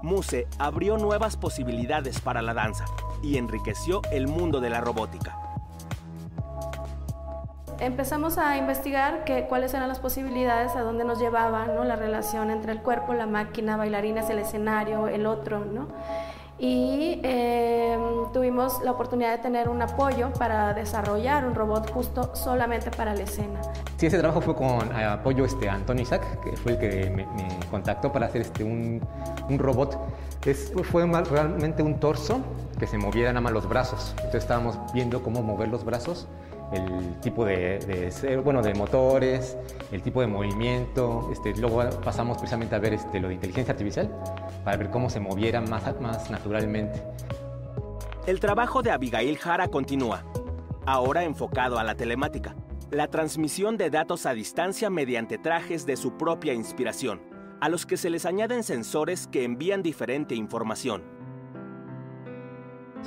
Muse 0.02 0.46
abrió 0.58 0.98
nuevas 0.98 1.36
posibilidades 1.36 2.20
para 2.20 2.42
la 2.42 2.54
danza 2.54 2.84
y 3.22 3.38
enriqueció 3.38 4.02
el 4.12 4.28
mundo 4.28 4.60
de 4.60 4.70
la 4.70 4.80
robótica. 4.80 5.38
empezamos 7.80 8.38
a 8.38 8.56
investigar 8.56 9.24
que, 9.24 9.44
cuáles 9.44 9.72
eran 9.72 9.88
las 9.88 10.00
posibilidades, 10.00 10.74
a 10.74 10.82
dónde 10.82 11.04
nos 11.04 11.20
llevaba 11.20 11.66
¿no? 11.66 11.84
la 11.84 11.96
relación 11.96 12.50
entre 12.50 12.72
el 12.72 12.82
cuerpo, 12.82 13.14
la 13.14 13.26
máquina, 13.26 13.76
bailarines, 13.76 14.28
el 14.30 14.40
escenario, 14.40 15.08
el 15.08 15.26
otro. 15.26 15.64
¿no? 15.64 15.88
Y 16.58 17.20
em, 17.22 18.32
tuvimos 18.32 18.82
la 18.82 18.90
oportunidad 18.90 19.36
de 19.36 19.38
tener 19.38 19.68
un 19.68 19.80
apoyo 19.80 20.32
para 20.32 20.74
desarrollar 20.74 21.46
un 21.46 21.54
robot 21.54 21.90
justo 21.90 22.34
solamente 22.34 22.90
para 22.90 23.14
la 23.14 23.22
escena. 23.22 23.60
Sí, 23.96 24.06
ese 24.06 24.18
trabajo 24.18 24.40
fue 24.40 24.54
con 24.56 24.92
apoyo 24.92 25.44
este, 25.44 25.68
Antonio 25.68 26.02
Isaac, 26.02 26.22
que 26.42 26.56
fue 26.56 26.72
el 26.72 26.78
que 26.78 27.10
me, 27.10 27.26
contactó 27.70 28.12
para 28.12 28.26
hacer 28.26 28.42
este, 28.42 28.64
un, 28.64 29.00
un 29.48 29.58
robot. 29.58 29.98
Es, 30.44 30.72
fue 30.90 31.06
realmente 31.06 31.82
un 31.82 32.00
torso 32.00 32.40
que 32.78 32.86
se 32.86 32.96
moviera 32.98 33.32
nada 33.32 33.40
más 33.40 33.52
los 33.52 33.68
brazos. 33.68 34.12
Entonces 34.16 34.42
estábamos 34.42 34.78
viendo 34.92 35.22
cómo 35.22 35.42
mover 35.42 35.68
los 35.68 35.84
brazos 35.84 36.26
el 36.72 37.20
tipo 37.20 37.44
de, 37.44 38.40
bueno, 38.44 38.62
de 38.62 38.74
motores, 38.74 39.56
el 39.92 40.02
tipo 40.02 40.20
de 40.20 40.26
movimiento. 40.26 41.28
Este, 41.32 41.54
luego 41.56 41.88
pasamos 42.04 42.38
precisamente 42.38 42.74
a 42.74 42.78
ver 42.78 42.94
este, 42.94 43.20
lo 43.20 43.28
de 43.28 43.34
inteligencia 43.34 43.72
artificial 43.72 44.10
para 44.64 44.76
ver 44.76 44.90
cómo 44.90 45.08
se 45.10 45.20
moviera 45.20 45.60
más, 45.60 46.00
más 46.00 46.30
naturalmente. 46.30 47.02
El 48.26 48.40
trabajo 48.40 48.82
de 48.82 48.90
Abigail 48.90 49.38
Jara 49.38 49.68
continúa, 49.68 50.24
ahora 50.84 51.24
enfocado 51.24 51.78
a 51.78 51.84
la 51.84 51.94
telemática, 51.94 52.54
la 52.90 53.08
transmisión 53.08 53.76
de 53.76 53.90
datos 53.90 54.26
a 54.26 54.34
distancia 54.34 54.90
mediante 54.90 55.38
trajes 55.38 55.86
de 55.86 55.96
su 55.96 56.18
propia 56.18 56.52
inspiración, 56.52 57.22
a 57.60 57.68
los 57.68 57.86
que 57.86 57.96
se 57.96 58.10
les 58.10 58.26
añaden 58.26 58.62
sensores 58.62 59.26
que 59.26 59.44
envían 59.44 59.82
diferente 59.82 60.34
información. 60.34 61.02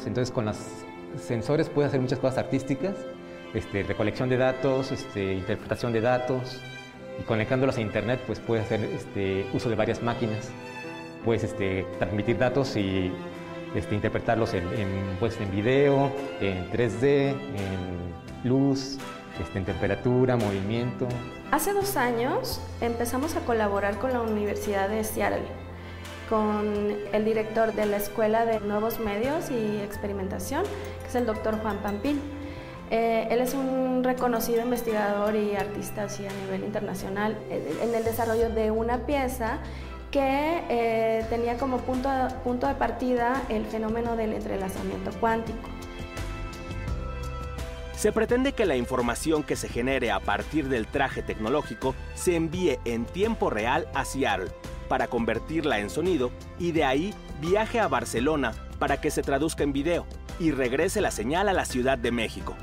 Entonces 0.06 0.32
con 0.32 0.46
los 0.46 0.58
sensores 1.18 1.70
puede 1.70 1.88
hacer 1.88 2.02
muchas 2.02 2.20
cosas 2.20 2.40
artísticas 2.40 2.96
este, 3.54 3.84
recolección 3.84 4.30
de 4.30 4.38
datos, 4.38 4.92
este, 4.92 5.34
interpretación 5.34 5.94
de 5.94 6.02
datos 6.02 6.62
y 7.20 7.24
conectándolos 7.24 7.78
a 7.78 7.82
internet 7.82 8.22
pues 8.26 8.40
puedes 8.40 8.66
hacer 8.66 8.84
este, 8.84 9.46
uso 9.54 9.70
de 9.70 9.76
varias 9.76 10.02
máquinas. 10.02 10.50
Puedes 11.26 11.56
transmitir 12.00 12.38
datos 12.38 12.76
y 12.76 13.12
interpretarlos 13.92 14.56
pues, 15.20 15.40
en 15.40 15.52
video, 15.52 16.12
en 16.40 16.72
3D, 16.72 17.30
en 17.30 18.50
luz, 18.50 18.98
en 19.56 19.66
temperatura, 19.66 20.36
movimiento. 20.38 21.08
Hace 21.52 21.74
dos 21.74 21.98
años 21.98 22.62
empezamos 22.80 23.36
a 23.36 23.42
colaborar 23.42 23.98
con 23.98 24.14
la 24.14 24.22
Universidad 24.22 24.90
de 24.90 25.04
Seattle, 25.04 25.44
con 26.30 26.96
el 27.12 27.26
director 27.26 27.74
de 27.74 27.86
la 27.86 27.98
Escuela 27.98 28.46
de 28.46 28.60
Nuevos 28.62 29.00
Medios 29.00 29.50
y 29.52 29.82
Experimentación, 29.82 30.64
que 31.02 31.08
es 31.08 31.16
el 31.16 31.26
doctor 31.26 31.60
Juan 31.60 31.78
Pampín. 31.80 32.22
Eh, 32.92 33.28
él 33.32 33.40
es 33.40 33.54
un 33.54 34.04
reconocido 34.04 34.62
investigador 34.62 35.36
y 35.36 35.56
artista 35.56 36.04
así 36.04 36.28
a 36.28 36.32
nivel 36.44 36.66
internacional 36.66 37.38
en 37.50 37.96
el 37.96 38.04
desarrollo 38.04 38.50
de 38.50 38.70
una 38.70 39.06
pieza 39.06 39.60
que 40.12 40.62
eh, 40.70 41.26
tenía 41.30 41.58
como 41.58 41.78
punto, 41.78 42.10
punto 42.44 42.68
de 42.68 42.76
partida 42.76 43.44
el 43.48 43.66
fenómeno 43.66 44.18
del 44.18 44.34
entrelazamiento 44.34 45.12
cuántico. 45.22 45.70
Se 47.96 48.12
pretende 48.12 48.52
que 48.52 48.66
la 48.66 48.76
información 48.76 49.44
que 49.44 49.56
se 49.56 49.70
genere 49.70 50.12
a 50.12 50.20
partir 50.20 50.68
del 50.68 50.86
traje 50.86 51.22
tecnológico 51.22 51.96
se 52.14 52.36
envíe 52.36 52.78
en 52.84 53.06
tiempo 53.06 53.50
real 53.50 53.88
a 53.94 54.04
Seattle 54.04 54.52
para 54.90 55.08
convertirla 55.08 55.80
en 55.80 55.90
sonido 55.90 56.32
y 56.60 56.74
de 56.74 56.84
ahí 56.84 57.14
viaje 57.40 57.80
a 57.80 57.88
Barcelona 57.88 58.52
para 58.80 59.00
que 59.00 59.12
se 59.12 59.22
traduzca 59.22 59.64
en 59.64 59.72
video 59.72 60.06
y 60.40 60.52
regrese 60.52 61.00
la 61.00 61.12
señal 61.12 61.48
a 61.48 61.54
la 61.54 61.64
Ciudad 61.64 61.98
de 61.98 62.12
México. 62.12 62.56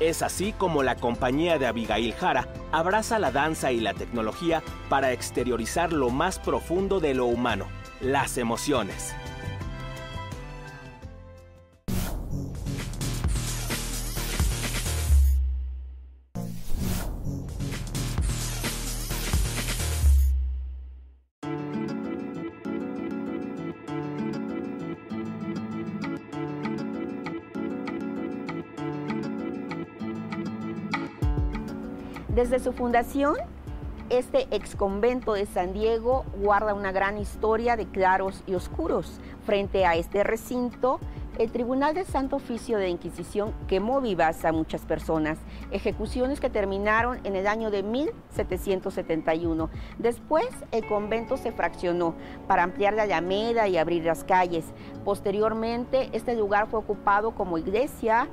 Es 0.00 0.22
así 0.22 0.52
como 0.52 0.82
la 0.82 0.96
compañía 0.96 1.58
de 1.58 1.66
Abigail 1.66 2.12
Jara 2.14 2.48
abraza 2.72 3.18
la 3.18 3.30
danza 3.30 3.72
y 3.72 3.80
la 3.80 3.94
tecnología 3.94 4.62
para 4.88 5.12
exteriorizar 5.12 5.92
lo 5.92 6.10
más 6.10 6.38
profundo 6.38 7.00
de 7.00 7.14
lo 7.14 7.26
humano, 7.26 7.66
las 8.00 8.38
emociones. 8.38 9.14
Desde 32.34 32.60
su 32.60 32.72
fundación, 32.72 33.36
este 34.08 34.46
ex 34.50 34.74
convento 34.74 35.34
de 35.34 35.44
San 35.44 35.74
Diego 35.74 36.24
guarda 36.42 36.72
una 36.72 36.90
gran 36.90 37.18
historia 37.18 37.76
de 37.76 37.84
claros 37.84 38.42
y 38.46 38.54
oscuros. 38.54 39.20
Frente 39.44 39.84
a 39.84 39.96
este 39.96 40.24
recinto, 40.24 40.98
el 41.38 41.52
Tribunal 41.52 41.92
de 41.94 42.06
Santo 42.06 42.36
Oficio 42.36 42.78
de 42.78 42.88
Inquisición 42.88 43.52
quemó 43.68 44.00
vivas 44.00 44.46
a 44.46 44.52
muchas 44.52 44.86
personas, 44.86 45.36
ejecuciones 45.72 46.40
que 46.40 46.48
terminaron 46.48 47.20
en 47.24 47.36
el 47.36 47.46
año 47.46 47.70
de 47.70 47.82
1771. 47.82 49.68
Después, 49.98 50.48
el 50.70 50.86
convento 50.86 51.36
se 51.36 51.52
fraccionó 51.52 52.14
para 52.48 52.62
ampliar 52.62 52.94
la 52.94 53.02
Alameda 53.02 53.68
y 53.68 53.76
abrir 53.76 54.04
las 54.04 54.24
calles. 54.24 54.64
Posteriormente, 55.04 56.08
este 56.12 56.34
lugar 56.34 56.66
fue 56.68 56.80
ocupado 56.80 57.34
como 57.34 57.58
iglesia, 57.58 58.28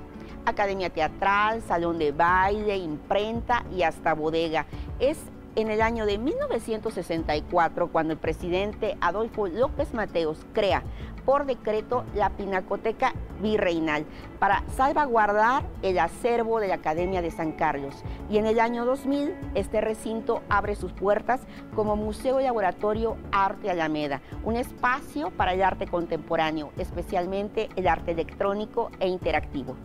academia 0.49 0.89
teatral, 0.89 1.61
salón 1.61 1.99
de 1.99 2.11
baile, 2.11 2.77
imprenta 2.77 3.63
y 3.75 3.83
hasta 3.83 4.13
bodega. 4.13 4.65
Es 4.99 5.17
en 5.55 5.71
el 5.71 5.81
año 5.81 6.05
de 6.05 6.17
1964 6.17 7.91
cuando 7.91 8.13
el 8.13 8.19
presidente 8.19 8.97
Adolfo 9.01 9.47
López 9.47 9.93
Mateos 9.93 10.45
crea 10.53 10.83
por 11.25 11.45
decreto 11.45 12.05
la 12.15 12.31
Pinacoteca 12.31 13.13
Virreinal 13.41 14.05
para 14.39 14.63
salvaguardar 14.75 15.63
el 15.81 15.99
acervo 15.99 16.59
de 16.59 16.69
la 16.69 16.75
Academia 16.75 17.21
de 17.21 17.29
San 17.29 17.51
Carlos. 17.51 18.03
Y 18.29 18.37
en 18.37 18.47
el 18.47 18.59
año 18.59 18.85
2000 18.85 19.35
este 19.53 19.81
recinto 19.81 20.41
abre 20.49 20.75
sus 20.75 20.91
puertas 20.91 21.41
como 21.75 21.95
Museo 21.95 22.39
Laboratorio 22.39 23.17
Arte 23.31 23.69
Alameda, 23.69 24.21
un 24.43 24.55
espacio 24.55 25.29
para 25.31 25.53
el 25.53 25.61
arte 25.61 25.87
contemporáneo, 25.87 26.71
especialmente 26.77 27.69
el 27.75 27.87
arte 27.87 28.11
electrónico 28.11 28.89
e 28.99 29.07
interactivo. 29.07 29.75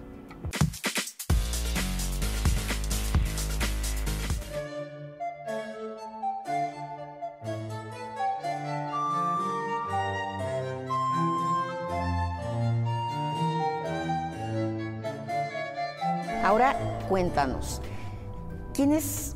Ahora 16.55 16.77
cuéntanos, 17.09 17.83
¿quiénes 18.75 19.35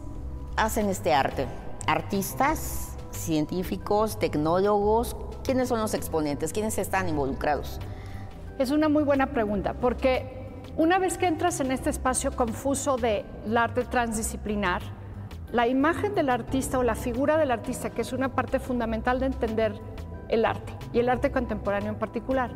hacen 0.55 0.89
este 0.89 1.13
arte? 1.13 1.47
¿Artistas, 1.89 2.97
científicos, 3.11 4.21
tecnólogos? 4.21 5.17
¿Quiénes 5.43 5.69
son 5.69 5.81
los 5.81 5.95
exponentes? 5.95 6.53
¿Quiénes 6.53 6.79
están 6.79 7.09
involucrados? 7.09 7.81
Es 8.61 8.71
una 8.71 8.89
muy 8.89 9.03
buena 9.03 9.33
pregunta, 9.33 9.75
porque 9.75 10.63
una 10.77 11.01
vez 11.01 11.19
que 11.19 11.27
entras 11.27 11.59
en 11.59 11.73
este 11.73 11.91
espacio 11.91 12.31
confuso 12.37 12.97
del 12.97 13.57
arte 13.57 13.83
transdisciplinar, 13.83 14.83
la 15.51 15.67
imagen 15.67 16.15
del 16.15 16.31
artista 16.31 16.79
o 16.79 16.85
la 16.85 16.95
figura 16.95 17.37
del 17.37 17.51
artista, 17.51 17.91
que 17.91 18.03
es 18.03 18.13
una 18.13 18.37
parte 18.37 18.61
fundamental 18.61 19.19
de 19.19 19.27
entender 19.27 19.75
el 20.29 20.45
arte 20.45 20.73
y 20.93 21.01
el 21.01 21.09
arte 21.09 21.33
contemporáneo 21.33 21.89
en 21.89 21.99
particular, 21.99 22.53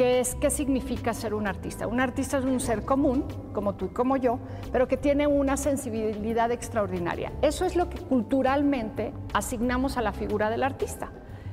¿Qué, 0.00 0.18
es, 0.18 0.34
¿Qué 0.34 0.48
significa 0.48 1.12
ser 1.12 1.34
un 1.34 1.46
artista? 1.46 1.86
Un 1.86 2.00
artista 2.00 2.38
es 2.38 2.46
un 2.46 2.58
ser 2.58 2.86
común, 2.86 3.26
como 3.52 3.74
tú 3.74 3.84
y 3.84 3.88
como 3.88 4.16
yo, 4.16 4.38
pero 4.72 4.88
que 4.88 4.96
tiene 4.96 5.26
una 5.26 5.58
sensibilidad 5.58 6.50
extraordinaria. 6.52 7.32
Eso 7.42 7.66
es 7.66 7.76
lo 7.76 7.90
que 7.90 7.98
culturalmente 7.98 9.12
asignamos 9.34 9.98
a 9.98 10.00
la 10.00 10.14
figura 10.14 10.48
del 10.48 10.62
artista. 10.62 11.10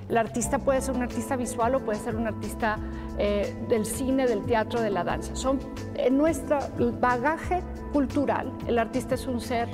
El 0.08 0.16
artista 0.16 0.60
puede 0.60 0.80
ser 0.80 0.96
un 0.96 1.02
artista 1.02 1.36
visual 1.36 1.76
o 1.76 1.84
puede 1.84 2.00
ser 2.00 2.16
un 2.16 2.26
artista 2.26 2.78
eh, 3.18 3.54
del 3.68 3.86
cine, 3.86 4.26
del 4.26 4.46
teatro, 4.46 4.80
de 4.80 4.92
la 4.92 5.04
danza. 5.04 5.36
Son, 5.36 5.60
en 5.96 6.18
nuestro 6.18 6.60
bagaje 7.02 7.62
cultural, 7.92 8.54
el 8.66 8.80
artista 8.80 9.16
es 9.16 9.28
un 9.28 9.42
ser 9.42 9.68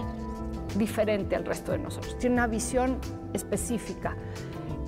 diferente 0.76 1.36
al 1.36 1.46
resto 1.46 1.74
de 1.74 1.78
nosotros, 1.78 2.18
tiene 2.18 2.38
una 2.38 2.48
visión 2.48 2.98
específica. 3.34 4.18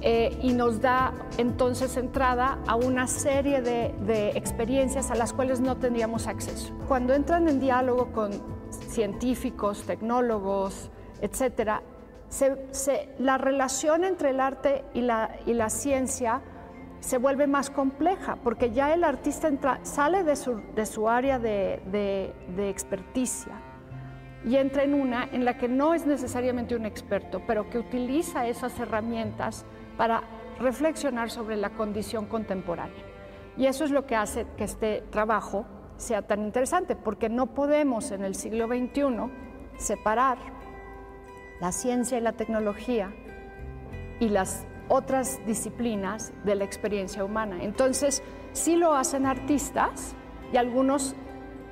Eh, 0.02 0.38
y 0.42 0.54
nos 0.54 0.82
da 0.82 1.14
entonces 1.38 1.98
entrada 1.98 2.60
a 2.68 2.76
una 2.76 3.08
serie 3.08 3.62
de, 3.62 4.30
experiencias 4.36 5.10
a 5.10 5.16
las 5.16 5.34
cuales 5.34 5.62
no 5.62 5.78
tendríamos 5.78 6.28
acceso. 6.28 6.74
Cuando 6.88 7.14
entran 7.14 7.48
en 7.48 7.60
diálogo 7.60 8.12
con 8.12 8.32
científicos, 8.70 9.84
tecnólogos, 9.84 10.92
etcétera, 11.22 11.82
la 13.20 13.38
relación 13.38 14.04
entre 14.04 14.32
el 14.32 14.40
arte 14.40 14.84
y 14.94 15.02
la, 15.02 15.38
y 15.46 15.54
la 15.54 15.70
ciencia 15.70 16.42
se 17.00 17.18
vuelve 17.18 17.48
más 17.48 17.70
compleja, 17.70 18.38
porque 18.44 18.72
ya 18.72 18.94
el 18.94 19.04
artista 19.04 19.50
sale 19.84 20.24
de 20.24 20.36
su, 20.36 21.10
área 21.10 21.40
de, 21.40 21.82
de 22.56 22.70
experticia 22.70 23.62
y 24.46 24.58
entra 24.58 24.84
en 24.84 24.94
una 24.94 25.28
en 25.32 25.46
la 25.46 25.58
que 25.58 25.68
no 25.68 25.94
es 25.94 26.06
necesariamente 26.06 26.76
un 26.76 26.86
experto, 26.86 27.42
pero 27.48 27.70
que 27.70 27.80
utiliza 27.80 28.48
esas 28.48 28.80
herramientas 28.80 29.66
para 29.98 30.24
reflexionar 30.60 31.30
sobre 31.30 31.58
la 31.58 31.72
condición 31.72 32.26
contemporánea. 32.26 33.04
Y 33.58 33.68
eso 33.68 33.86
es 33.86 33.92
lo 33.92 34.06
que 34.06 34.16
hace 34.16 34.46
que 34.58 34.64
este 34.64 35.04
trabajo 35.10 35.66
sea 35.98 36.22
tan 36.22 36.44
interesante, 36.44 36.96
porque 36.96 37.30
no 37.30 37.48
podemos 37.48 38.12
en 38.12 38.24
el 38.24 38.36
siglo 38.36 38.68
XXI 38.68 39.32
separar 39.78 40.38
la 41.62 41.72
ciencia 41.72 42.18
y 42.18 42.22
la 42.22 42.34
tecnología 42.34 43.14
y 44.20 44.30
las 44.30 44.66
otras 44.90 45.40
disciplinas 45.46 46.34
de 46.44 46.56
la 46.56 46.66
experiencia 46.66 47.24
humana. 47.24 47.58
Entonces, 47.62 48.24
sí 48.52 48.76
lo 48.76 48.94
hacen 48.94 49.26
artistas 49.26 50.16
y 50.52 50.58
algunos 50.58 51.16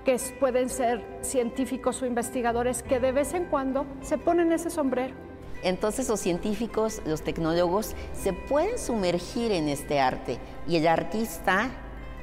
que 0.03 0.17
pueden 0.39 0.69
ser 0.69 1.03
científicos 1.21 2.01
o 2.01 2.05
investigadores 2.05 2.83
que 2.83 2.99
de 2.99 3.11
vez 3.11 3.33
en 3.33 3.45
cuando 3.45 3.85
se 4.01 4.17
ponen 4.17 4.51
ese 4.51 4.69
sombrero. 4.69 5.15
Entonces 5.63 6.09
los 6.09 6.19
científicos, 6.19 7.01
los 7.05 7.21
tecnólogos 7.21 7.95
se 8.13 8.33
pueden 8.33 8.77
sumergir 8.77 9.51
en 9.51 9.69
este 9.69 9.99
arte 9.99 10.37
y 10.67 10.77
el 10.77 10.87
artista 10.87 11.69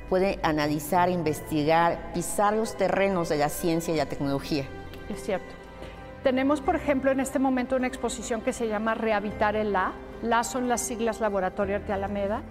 puede 0.08 0.38
analizar, 0.42 1.08
investigar, 1.08 2.12
pisar 2.12 2.52
los 2.54 2.76
terrenos 2.76 3.28
de 3.28 3.38
la 3.38 3.48
ciencia 3.48 3.94
y 3.94 3.96
la 3.96 4.06
tecnología. 4.06 4.66
Es 5.08 5.22
cierto. 5.22 5.46
Tenemos, 6.22 6.60
por 6.60 6.76
ejemplo, 6.76 7.10
en 7.10 7.20
este 7.20 7.38
momento 7.38 7.76
una 7.76 7.86
exposición 7.86 8.42
que 8.42 8.52
se 8.52 8.68
llama 8.68 8.94
Rehabitar 8.94 9.56
el 9.56 9.72
La. 9.72 9.92
La 10.22 10.44
son 10.44 10.68
las 10.68 10.82
siglas 10.82 11.20
Laboratorio 11.20 11.76
Arte 11.76 11.94
Alameda, 11.94 12.42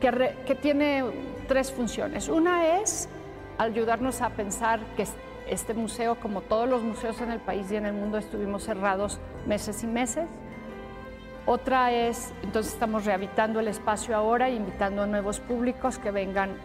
que, 0.00 0.36
que 0.44 0.54
tiene 0.54 1.04
tres 1.48 1.72
funciones. 1.72 2.28
Una 2.28 2.80
es 2.80 3.08
ayudarnos 3.56 4.20
a 4.20 4.30
pensar 4.30 4.80
que 4.96 5.06
este 5.52 5.74
museo, 5.74 6.16
como 6.16 6.40
todos 6.40 6.68
los 6.68 6.82
museos 6.82 7.20
en 7.20 7.30
el 7.30 7.40
país 7.40 7.70
y 7.70 7.76
en 7.76 7.86
el 7.86 7.92
mundo, 7.92 8.18
estuvimos 8.18 8.64
cerrados 8.64 9.20
meses 9.46 9.82
y 9.84 9.86
meses. 9.86 10.26
Otra 11.44 11.92
es, 11.92 12.32
entonces 12.42 12.72
estamos 12.72 13.04
rehabilitando 13.04 13.60
el 13.60 13.68
espacio 13.68 14.16
ahora, 14.16 14.48
invitando 14.48 15.02
a 15.02 15.06
nuevos 15.06 15.40
públicos 15.40 15.98
que 15.98 16.10
vengan 16.10 16.56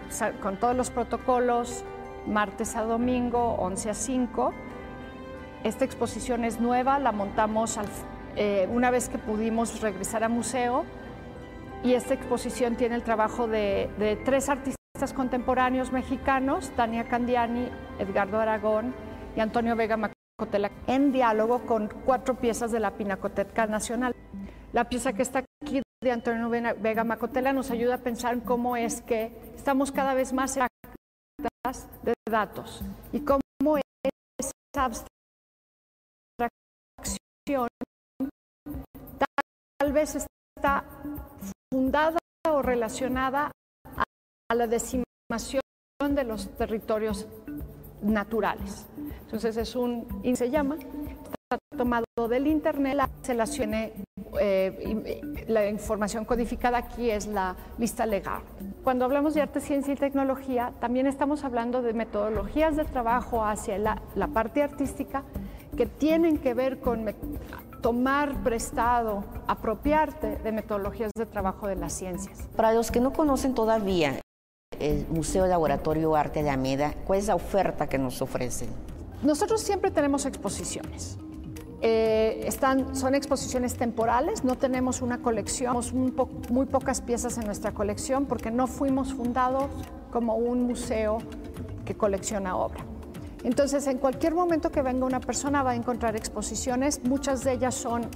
con 0.41 0.57
todos 0.57 0.75
los 0.75 0.91
protocolos, 0.91 1.83
martes 2.27 2.75
a 2.75 2.83
domingo, 2.83 3.55
11 3.55 3.89
a 3.89 3.93
5. 3.93 4.53
Esta 5.63 5.83
exposición 5.83 6.45
es 6.45 6.59
nueva, 6.59 6.99
la 6.99 7.11
montamos 7.11 7.79
eh, 8.35 8.69
una 8.71 8.91
vez 8.91 9.09
que 9.09 9.17
pudimos 9.17 9.81
regresar 9.81 10.23
a 10.23 10.29
museo 10.29 10.85
y 11.83 11.93
esta 11.93 12.13
exposición 12.13 12.75
tiene 12.75 12.95
el 12.95 13.03
trabajo 13.03 13.47
de, 13.47 13.89
de 13.97 14.15
tres 14.15 14.47
artistas 14.47 14.76
contemporáneos 15.13 15.91
mexicanos, 15.91 16.71
Tania 16.71 17.07
Candiani, 17.07 17.69
Edgardo 17.99 18.39
Aragón 18.39 18.95
y 19.35 19.39
Antonio 19.39 19.75
Vega 19.75 19.95
Macotela, 19.95 20.71
en 20.87 21.11
diálogo 21.11 21.65
con 21.67 21.87
cuatro 22.03 22.35
piezas 22.35 22.71
de 22.71 22.79
la 22.79 22.91
Pinacoteca 22.91 23.67
Nacional. 23.67 24.15
La 24.73 24.89
pieza 24.89 25.13
que 25.13 25.21
está 25.21 25.43
aquí 25.61 25.83
de 26.01 26.11
Antonio 26.11 26.49
Vega 26.49 27.03
Macotela 27.03 27.53
nos 27.53 27.69
ayuda 27.69 27.95
a 27.95 27.99
pensar 27.99 28.33
en 28.33 28.41
cómo 28.41 28.75
es 28.75 29.01
que 29.01 29.31
estamos 29.55 29.91
cada 29.91 30.15
vez 30.15 30.33
más 30.33 30.57
exactas 30.57 31.87
de 32.03 32.13
datos 32.29 32.81
y 33.13 33.19
cómo 33.19 33.77
esa 34.39 34.51
abstracción 36.39 37.67
tal 39.77 39.93
vez 39.93 40.15
está 40.15 40.83
fundada 41.71 42.17
o 42.49 42.61
relacionada 42.61 43.51
a 44.49 44.55
la 44.55 44.67
decimación 44.67 45.61
de 46.09 46.23
los 46.23 46.49
territorios 46.55 47.27
naturales. 48.01 48.85
Entonces 49.21 49.57
es 49.57 49.75
un, 49.75 50.07
y 50.23 50.35
se 50.35 50.49
llama, 50.49 50.77
está 50.77 51.57
tomado 51.77 52.05
del 52.29 52.47
Internet, 52.47 52.95
la 52.95 53.09
eh, 54.39 55.45
la 55.47 55.67
información 55.67 56.23
codificada 56.23 56.77
aquí 56.77 57.09
es 57.09 57.27
la 57.27 57.55
lista 57.77 58.05
legal. 58.05 58.41
Cuando 58.83 59.03
hablamos 59.03 59.33
de 59.33 59.41
arte, 59.41 59.59
ciencia 59.59 59.93
y 59.93 59.97
tecnología, 59.97 60.73
también 60.79 61.07
estamos 61.07 61.43
hablando 61.43 61.81
de 61.81 61.93
metodologías 61.93 62.77
de 62.77 62.85
trabajo 62.85 63.43
hacia 63.43 63.77
la, 63.77 64.01
la 64.15 64.27
parte 64.27 64.63
artística 64.63 65.23
que 65.75 65.85
tienen 65.85 66.37
que 66.37 66.53
ver 66.53 66.79
con 66.79 67.05
tomar 67.81 68.43
prestado, 68.43 69.25
apropiarte 69.47 70.37
de 70.37 70.51
metodologías 70.51 71.11
de 71.15 71.25
trabajo 71.25 71.67
de 71.67 71.75
las 71.75 71.93
ciencias. 71.93 72.47
Para 72.55 72.73
los 72.73 72.91
que 72.91 72.99
no 72.99 73.11
conocen 73.11 73.53
todavía 73.53 74.19
el 74.79 75.07
Museo 75.09 75.47
Laboratorio 75.47 76.15
Arte 76.15 76.43
de 76.43 76.49
Alameda, 76.49 76.93
¿cuál 77.05 77.19
es 77.19 77.27
la 77.27 77.35
oferta 77.35 77.87
que 77.87 77.97
nos 77.97 78.21
ofrecen? 78.21 78.69
Nosotros 79.23 79.61
siempre 79.61 79.91
tenemos 79.91 80.25
exposiciones. 80.25 81.17
Eh, 81.81 82.41
están, 82.45 82.95
son 82.95 83.13
exposiciones 83.13 83.75
temporales, 83.75 84.43
no 84.43 84.57
tenemos 84.57 85.01
una 85.01 85.19
colección, 85.19 85.79
tenemos 85.79 85.93
muy 86.49 86.65
pocas 86.65 87.01
piezas 87.01 87.37
en 87.37 87.45
nuestra 87.45 87.71
colección 87.71 88.25
porque 88.25 88.49
no 88.49 88.65
fuimos 88.65 89.13
fundados 89.13 89.65
como 90.11 90.35
un 90.35 90.63
museo 90.63 91.19
que 91.85 91.95
colecciona 91.95 92.57
obra. 92.57 92.83
Entonces, 93.43 93.85
en 93.87 93.99
cualquier 93.99 94.33
momento 94.33 94.71
que 94.71 94.81
venga 94.81 95.05
una 95.05 95.19
persona 95.19 95.61
va 95.61 95.71
a 95.71 95.75
encontrar 95.75 96.15
exposiciones, 96.15 97.03
muchas 97.03 97.43
de 97.43 97.53
ellas 97.53 97.75
son 97.75 98.07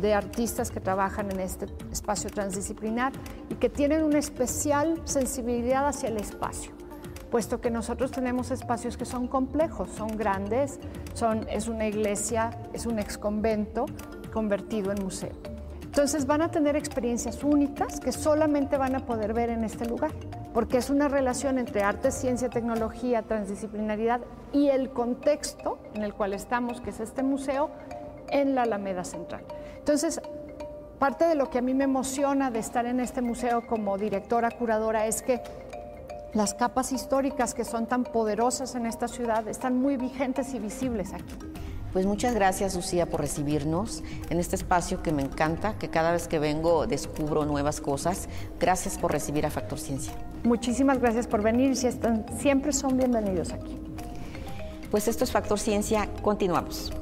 de 0.00 0.14
artistas 0.14 0.70
que 0.70 0.80
trabajan 0.80 1.30
en 1.30 1.40
este 1.40 1.66
espacio 1.92 2.30
transdisciplinar 2.30 3.12
y 3.48 3.54
que 3.54 3.68
tienen 3.68 4.04
una 4.04 4.18
especial 4.18 5.00
sensibilidad 5.04 5.86
hacia 5.86 6.08
el 6.08 6.16
espacio, 6.16 6.72
puesto 7.30 7.60
que 7.60 7.70
nosotros 7.70 8.10
tenemos 8.10 8.50
espacios 8.50 8.96
que 8.96 9.04
son 9.04 9.28
complejos, 9.28 9.90
son 9.90 10.16
grandes, 10.16 10.78
son, 11.14 11.46
es 11.48 11.68
una 11.68 11.86
iglesia, 11.86 12.50
es 12.72 12.86
un 12.86 12.98
exconvento 12.98 13.86
convertido 14.32 14.92
en 14.92 15.02
museo. 15.02 15.32
Entonces 15.82 16.26
van 16.26 16.42
a 16.42 16.50
tener 16.50 16.76
experiencias 16.76 17.42
únicas 17.42 17.98
que 17.98 18.12
solamente 18.12 18.76
van 18.76 18.94
a 18.94 19.04
poder 19.04 19.32
ver 19.32 19.50
en 19.50 19.64
este 19.64 19.86
lugar, 19.86 20.12
porque 20.54 20.76
es 20.76 20.90
una 20.90 21.08
relación 21.08 21.58
entre 21.58 21.82
arte, 21.82 22.10
ciencia, 22.10 22.48
tecnología, 22.50 23.22
transdisciplinaridad 23.22 24.20
y 24.52 24.68
el 24.68 24.90
contexto 24.90 25.78
en 25.94 26.02
el 26.02 26.14
cual 26.14 26.34
estamos, 26.34 26.80
que 26.80 26.90
es 26.90 27.00
este 27.00 27.22
museo, 27.22 27.70
en 28.30 28.54
la 28.54 28.62
Alameda 28.62 29.04
Central. 29.04 29.42
Entonces, 29.88 30.20
parte 30.98 31.24
de 31.24 31.34
lo 31.34 31.48
que 31.48 31.56
a 31.56 31.62
mí 31.62 31.72
me 31.72 31.84
emociona 31.84 32.50
de 32.50 32.58
estar 32.58 32.84
en 32.84 33.00
este 33.00 33.22
museo 33.22 33.66
como 33.66 33.96
directora, 33.96 34.50
curadora, 34.50 35.06
es 35.06 35.22
que 35.22 35.40
las 36.34 36.52
capas 36.52 36.92
históricas 36.92 37.54
que 37.54 37.64
son 37.64 37.86
tan 37.86 38.04
poderosas 38.04 38.74
en 38.74 38.84
esta 38.84 39.08
ciudad 39.08 39.48
están 39.48 39.80
muy 39.80 39.96
vigentes 39.96 40.52
y 40.52 40.58
visibles 40.58 41.14
aquí. 41.14 41.38
Pues 41.94 42.04
muchas 42.04 42.34
gracias, 42.34 42.76
Lucía, 42.76 43.06
por 43.06 43.22
recibirnos 43.22 44.02
en 44.28 44.40
este 44.40 44.56
espacio 44.56 45.02
que 45.02 45.10
me 45.10 45.22
encanta, 45.22 45.78
que 45.78 45.88
cada 45.88 46.12
vez 46.12 46.28
que 46.28 46.38
vengo 46.38 46.86
descubro 46.86 47.46
nuevas 47.46 47.80
cosas. 47.80 48.28
Gracias 48.60 48.98
por 48.98 49.10
recibir 49.10 49.46
a 49.46 49.50
Factor 49.50 49.78
Ciencia. 49.78 50.12
Muchísimas 50.44 50.98
gracias 50.98 51.26
por 51.26 51.42
venir 51.42 51.74
y 51.82 51.86
están, 51.86 52.26
siempre 52.38 52.74
son 52.74 52.98
bienvenidos 52.98 53.54
aquí. 53.54 53.80
Pues 54.90 55.08
esto 55.08 55.24
es 55.24 55.32
Factor 55.32 55.58
Ciencia, 55.58 56.10
continuamos. 56.20 56.92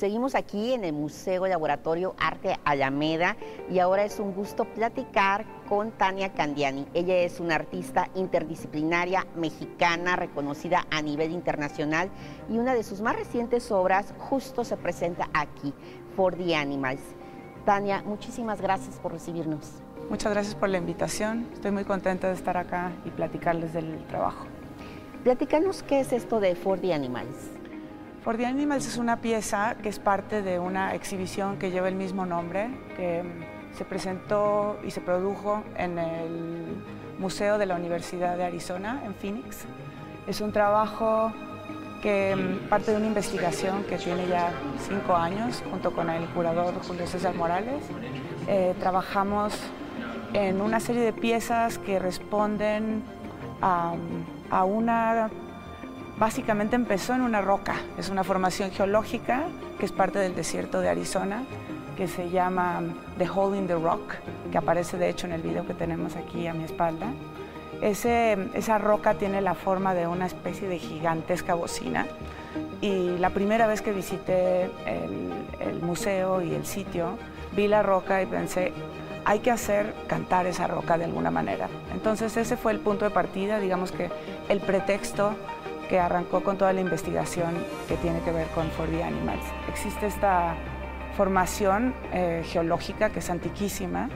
Seguimos 0.00 0.34
aquí 0.34 0.72
en 0.72 0.84
el 0.84 0.94
Museo 0.94 1.46
Laboratorio 1.46 2.14
Arte 2.18 2.58
Alameda 2.64 3.36
y 3.70 3.80
ahora 3.80 4.02
es 4.02 4.18
un 4.18 4.32
gusto 4.32 4.64
platicar 4.64 5.44
con 5.68 5.90
Tania 5.90 6.32
Candiani. 6.32 6.86
Ella 6.94 7.18
es 7.18 7.38
una 7.38 7.56
artista 7.56 8.08
interdisciplinaria 8.14 9.26
mexicana 9.36 10.16
reconocida 10.16 10.86
a 10.90 11.02
nivel 11.02 11.32
internacional 11.32 12.08
y 12.48 12.56
una 12.56 12.72
de 12.72 12.82
sus 12.82 13.02
más 13.02 13.14
recientes 13.14 13.70
obras 13.70 14.14
justo 14.16 14.64
se 14.64 14.78
presenta 14.78 15.28
aquí, 15.34 15.74
For 16.16 16.34
the 16.34 16.56
Animals. 16.56 17.02
Tania, 17.66 18.02
muchísimas 18.02 18.62
gracias 18.62 18.96
por 19.00 19.12
recibirnos. 19.12 19.82
Muchas 20.08 20.32
gracias 20.32 20.54
por 20.54 20.70
la 20.70 20.78
invitación. 20.78 21.46
Estoy 21.52 21.72
muy 21.72 21.84
contenta 21.84 22.28
de 22.28 22.34
estar 22.34 22.56
acá 22.56 22.90
y 23.04 23.10
platicarles 23.10 23.74
del 23.74 24.02
trabajo. 24.06 24.46
Platícanos 25.24 25.82
qué 25.82 26.00
es 26.00 26.14
esto 26.14 26.40
de 26.40 26.54
For 26.54 26.80
the 26.80 26.94
Animals. 26.94 27.59
For 28.22 28.36
the 28.36 28.44
Animals 28.44 28.86
es 28.86 28.98
una 28.98 29.22
pieza 29.22 29.76
que 29.82 29.88
es 29.88 29.98
parte 29.98 30.42
de 30.42 30.58
una 30.58 30.94
exhibición 30.94 31.58
que 31.58 31.70
lleva 31.70 31.88
el 31.88 31.94
mismo 31.94 32.26
nombre, 32.26 32.68
que 32.94 33.22
se 33.78 33.84
presentó 33.86 34.78
y 34.84 34.90
se 34.90 35.00
produjo 35.00 35.62
en 35.76 35.98
el 35.98 36.84
Museo 37.18 37.56
de 37.56 37.64
la 37.64 37.76
Universidad 37.76 38.36
de 38.36 38.44
Arizona, 38.44 39.00
en 39.06 39.14
Phoenix. 39.14 39.64
Es 40.26 40.42
un 40.42 40.52
trabajo 40.52 41.32
que 42.02 42.36
mm, 42.36 42.68
parte 42.68 42.90
de 42.90 42.98
una 42.98 43.06
investigación 43.06 43.84
que 43.84 43.96
tiene 43.96 44.26
ya 44.28 44.52
cinco 44.86 45.16
años, 45.16 45.62
junto 45.70 45.90
con 45.92 46.10
el 46.10 46.26
curador 46.28 46.74
Julio 46.86 47.06
César 47.06 47.34
Morales. 47.34 47.82
Eh, 48.48 48.74
trabajamos 48.80 49.54
en 50.34 50.60
una 50.60 50.78
serie 50.78 51.02
de 51.02 51.14
piezas 51.14 51.78
que 51.78 51.98
responden 51.98 53.02
a, 53.62 53.94
a 54.50 54.64
una... 54.64 55.30
Básicamente 56.20 56.76
empezó 56.76 57.14
en 57.14 57.22
una 57.22 57.40
roca, 57.40 57.76
es 57.96 58.10
una 58.10 58.24
formación 58.24 58.70
geológica 58.72 59.44
que 59.78 59.86
es 59.86 59.92
parte 59.92 60.18
del 60.18 60.34
desierto 60.34 60.82
de 60.82 60.90
Arizona, 60.90 61.44
que 61.96 62.08
se 62.08 62.28
llama 62.28 62.82
The 63.16 63.26
Hole 63.26 63.56
in 63.56 63.66
the 63.66 63.72
Rock, 63.72 64.16
que 64.52 64.58
aparece 64.58 64.98
de 64.98 65.08
hecho 65.08 65.26
en 65.26 65.32
el 65.32 65.40
video 65.40 65.66
que 65.66 65.72
tenemos 65.72 66.16
aquí 66.16 66.46
a 66.46 66.52
mi 66.52 66.64
espalda. 66.64 67.06
Ese, 67.80 68.36
esa 68.52 68.76
roca 68.76 69.14
tiene 69.14 69.40
la 69.40 69.54
forma 69.54 69.94
de 69.94 70.06
una 70.06 70.26
especie 70.26 70.68
de 70.68 70.78
gigantesca 70.78 71.54
bocina 71.54 72.06
y 72.82 73.16
la 73.16 73.30
primera 73.30 73.66
vez 73.66 73.80
que 73.80 73.92
visité 73.92 74.70
el 75.58 75.80
museo 75.80 76.42
y 76.42 76.52
el 76.52 76.66
sitio, 76.66 77.16
vi 77.56 77.66
la 77.66 77.82
roca 77.82 78.20
y 78.20 78.26
pensé, 78.26 78.74
hay 79.24 79.38
que 79.38 79.50
hacer 79.50 79.94
cantar 80.06 80.44
esa 80.44 80.66
roca 80.66 80.98
de 80.98 81.04
alguna 81.04 81.30
manera. 81.30 81.70
Entonces 81.94 82.36
ese 82.36 82.58
fue 82.58 82.72
el 82.72 82.80
punto 82.80 83.06
de 83.06 83.10
partida, 83.10 83.58
digamos 83.58 83.90
que 83.90 84.10
el 84.50 84.60
pretexto 84.60 85.34
que 85.90 85.98
arrancó 85.98 86.44
con 86.44 86.56
toda 86.56 86.72
la 86.72 86.80
investigación 86.80 87.52
que 87.88 87.96
tiene 87.96 88.20
que 88.20 88.30
ver 88.30 88.46
con 88.54 88.70
4D 88.70 89.02
Animals. 89.02 89.42
Existe 89.68 90.06
esta 90.06 90.54
formación 91.16 91.94
eh, 92.12 92.44
geológica 92.46 93.10
que 93.10 93.18
es 93.18 93.28
antiquísima, 93.28 94.08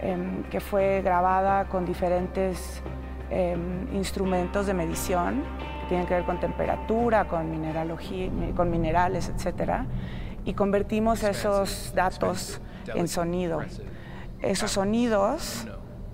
eh, 0.00 0.16
que 0.50 0.60
fue 0.60 1.02
grabada 1.02 1.66
con 1.66 1.84
diferentes 1.84 2.82
eh, 3.30 3.54
instrumentos 3.92 4.66
de 4.66 4.72
medición 4.72 5.42
que 5.82 5.88
tienen 5.88 6.06
que 6.06 6.14
ver 6.14 6.24
con 6.24 6.40
temperatura, 6.40 7.28
con, 7.28 7.50
mineralogía, 7.50 8.30
con 8.56 8.70
minerales, 8.70 9.28
etc. 9.28 9.82
Y 10.46 10.54
convertimos 10.54 11.22
esos 11.22 11.92
datos 11.94 12.62
en 12.94 13.08
sonido. 13.08 13.60
Esos 14.40 14.70
sonidos 14.70 15.66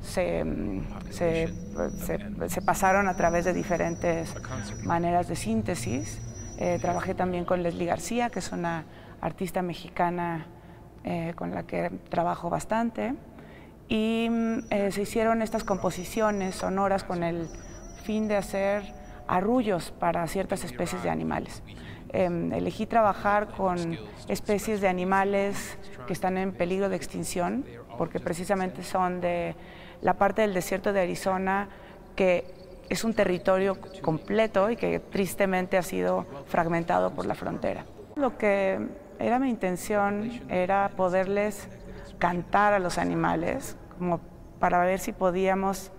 se, 0.06 0.44
pasaron 2.64 3.08
a 3.08 3.14
través 3.16 3.44
de 3.44 3.52
diferentes 3.52 4.34
maneras 4.84 5.28
de 5.28 5.36
síntesis. 5.36 6.20
Eh, 6.58 6.78
trabajé 6.80 7.14
también 7.14 7.44
con 7.44 7.62
Leslie 7.62 7.86
García, 7.86 8.30
que 8.30 8.38
es 8.38 8.52
una 8.52 8.84
artista 9.20 9.62
mexicana 9.62 10.46
eh, 11.04 11.34
con 11.36 11.54
la 11.54 11.64
que 11.64 11.90
trabajo 12.08 12.50
bastante. 12.50 13.14
Y 13.88 14.28
eh, 14.70 14.90
se 14.90 15.02
hicieron 15.02 15.42
estas 15.42 15.62
composiciones 15.62 16.56
sonoras 16.56 17.04
con 17.04 17.22
el 17.22 17.48
fin 18.02 18.26
de 18.26 18.36
hacer 18.36 18.82
arrullos 19.28 19.92
para 19.92 20.26
ciertas 20.26 20.64
especies 20.64 21.02
de 21.02 21.10
animales. 21.10 21.62
Eh, 22.12 22.24
elegí 22.52 22.86
trabajar 22.86 23.48
con 23.48 23.98
especies 24.28 24.80
de 24.80 24.88
animales 24.88 25.78
que 26.06 26.12
están 26.12 26.38
en 26.38 26.52
peligro 26.52 26.88
de 26.88 26.96
extinción, 26.96 27.64
porque 27.98 28.20
precisamente 28.20 28.82
son 28.82 29.20
de 29.20 29.54
la 30.02 30.14
parte 30.14 30.42
del 30.42 30.54
desierto 30.54 30.92
de 30.92 31.00
Arizona 31.00 31.68
que 32.14 32.44
es 32.88 33.04
un 33.04 33.14
territorio 33.14 33.76
completo 34.02 34.70
y 34.70 34.76
que 34.76 35.00
tristemente 35.00 35.76
ha 35.76 35.82
sido 35.82 36.24
fragmentado 36.46 37.10
por 37.10 37.26
la 37.26 37.34
frontera. 37.34 37.84
Lo 38.14 38.38
que 38.38 38.78
era 39.18 39.38
mi 39.38 39.50
intención 39.50 40.42
era 40.48 40.90
poderles 40.96 41.68
cantar 42.18 42.72
a 42.72 42.78
los 42.78 42.98
animales, 42.98 43.76
como 43.98 44.20
para 44.58 44.80
ver 44.84 44.98
si 44.98 45.12
podíamos 45.12 45.90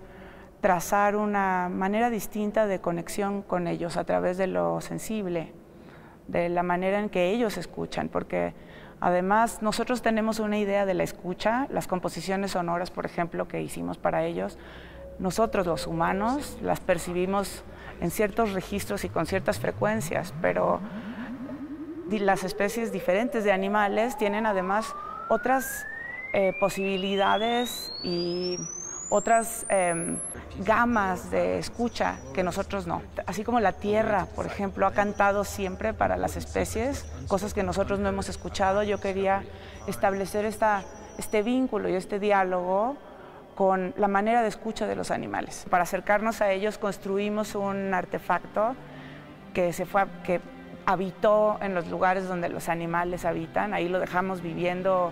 trazar 0.62 1.16
una 1.16 1.70
manera 1.70 2.10
distinta 2.10 2.66
de 2.66 2.80
conexión 2.80 3.44
con 3.44 3.68
ellos 3.68 3.98
a 3.98 4.04
través 4.04 4.38
de 4.38 4.48
lo 4.48 4.82
sensible, 4.82 5.54
de 6.28 6.50
la 6.50 6.64
manera 6.64 7.00
en 7.00 7.10
que 7.10 7.30
ellos 7.30 7.58
escuchan, 7.58 8.10
porque 8.10 8.54
además 9.00 9.62
nosotros 9.62 10.02
tenemos 10.02 10.40
una 10.40 10.58
idea 10.58 10.86
de 10.86 10.94
la 10.94 11.04
escucha, 11.04 11.68
las 11.70 11.88
composiciones 11.88 12.52
sonoras, 12.52 12.92
por 12.92 13.06
ejemplo, 13.06 13.48
que 13.48 13.62
hicimos 13.62 13.98
para 13.98 14.26
ellos, 14.26 14.58
nosotros 15.20 15.66
los 15.66 15.88
humanos 15.88 16.58
las 16.62 16.80
percibimos 16.80 17.64
en 18.02 18.12
ciertos 18.12 18.54
registros 18.54 19.04
y 19.04 19.10
con 19.10 19.26
ciertas 19.26 19.60
frecuencias, 19.60 20.34
pero 20.42 20.80
las 22.10 22.44
especies 22.44 22.92
diferentes 22.92 23.44
de 23.44 23.52
animales 23.52 24.18
tienen 24.18 24.46
además 24.46 24.94
otras 25.30 25.86
eh, 26.34 26.54
posibilidades 26.60 27.92
y 28.04 28.58
otras 29.10 29.66
eh, 29.70 30.18
gamas 30.66 31.32
de 31.32 31.60
escucha 31.60 32.18
que 32.34 32.44
nosotros 32.44 32.88
no. 32.88 33.02
Así 33.26 33.44
como 33.44 33.60
la 33.60 33.74
tierra, 33.74 34.28
por 34.36 34.46
ejemplo, 34.46 34.86
ha 34.86 34.92
cantado 34.92 35.44
siempre 35.44 35.94
para 35.94 36.18
las 36.18 36.36
especies, 36.36 37.06
cosas 37.28 37.54
que 37.54 37.64
nosotros 37.64 38.00
no 38.00 38.10
hemos 38.10 38.30
escuchado, 38.30 38.84
yo 38.84 39.00
quería 39.00 39.44
establecer 39.88 40.46
esta, 40.46 40.84
este 41.18 41.42
vínculo 41.42 41.90
y 41.90 41.96
este 41.96 42.20
diálogo 42.20 42.98
con 43.56 43.94
la 43.98 44.08
manera 44.08 44.42
de 44.42 44.50
escucha 44.50 44.86
de 44.86 44.96
los 44.96 45.10
animales. 45.10 45.66
Para 45.70 45.84
acercarnos 45.84 46.42
a 46.42 46.52
ellos 46.52 46.78
construimos 46.78 47.56
un 47.56 47.94
artefacto 47.94 48.76
que, 49.54 49.74
se 49.74 49.86
fue, 49.86 50.04
que 50.24 50.42
habitó 50.86 51.58
en 51.62 51.74
los 51.74 51.88
lugares 51.88 52.28
donde 52.28 52.50
los 52.50 52.70
animales 52.70 53.26
habitan, 53.26 53.74
ahí 53.74 53.90
lo 53.90 54.00
dejamos 54.00 54.42
viviendo 54.42 55.12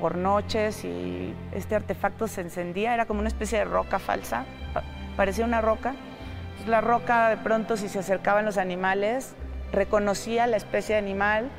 por 0.00 0.16
noches 0.16 0.84
y 0.84 1.34
este 1.52 1.76
artefacto 1.76 2.26
se 2.26 2.40
encendía, 2.40 2.94
era 2.94 3.06
como 3.06 3.20
una 3.20 3.28
especie 3.28 3.58
de 3.58 3.64
roca 3.64 3.98
falsa, 3.98 4.44
parecía 5.16 5.44
una 5.44 5.60
roca. 5.60 5.94
Entonces, 6.42 6.68
la 6.68 6.80
roca 6.80 7.28
de 7.28 7.36
pronto 7.36 7.76
si 7.76 7.88
se 7.88 7.98
acercaban 7.98 8.44
los 8.44 8.58
animales, 8.58 9.34
reconocía 9.72 10.46
la 10.46 10.56
especie 10.56 10.94
de 10.94 10.98
animal, 11.00 11.50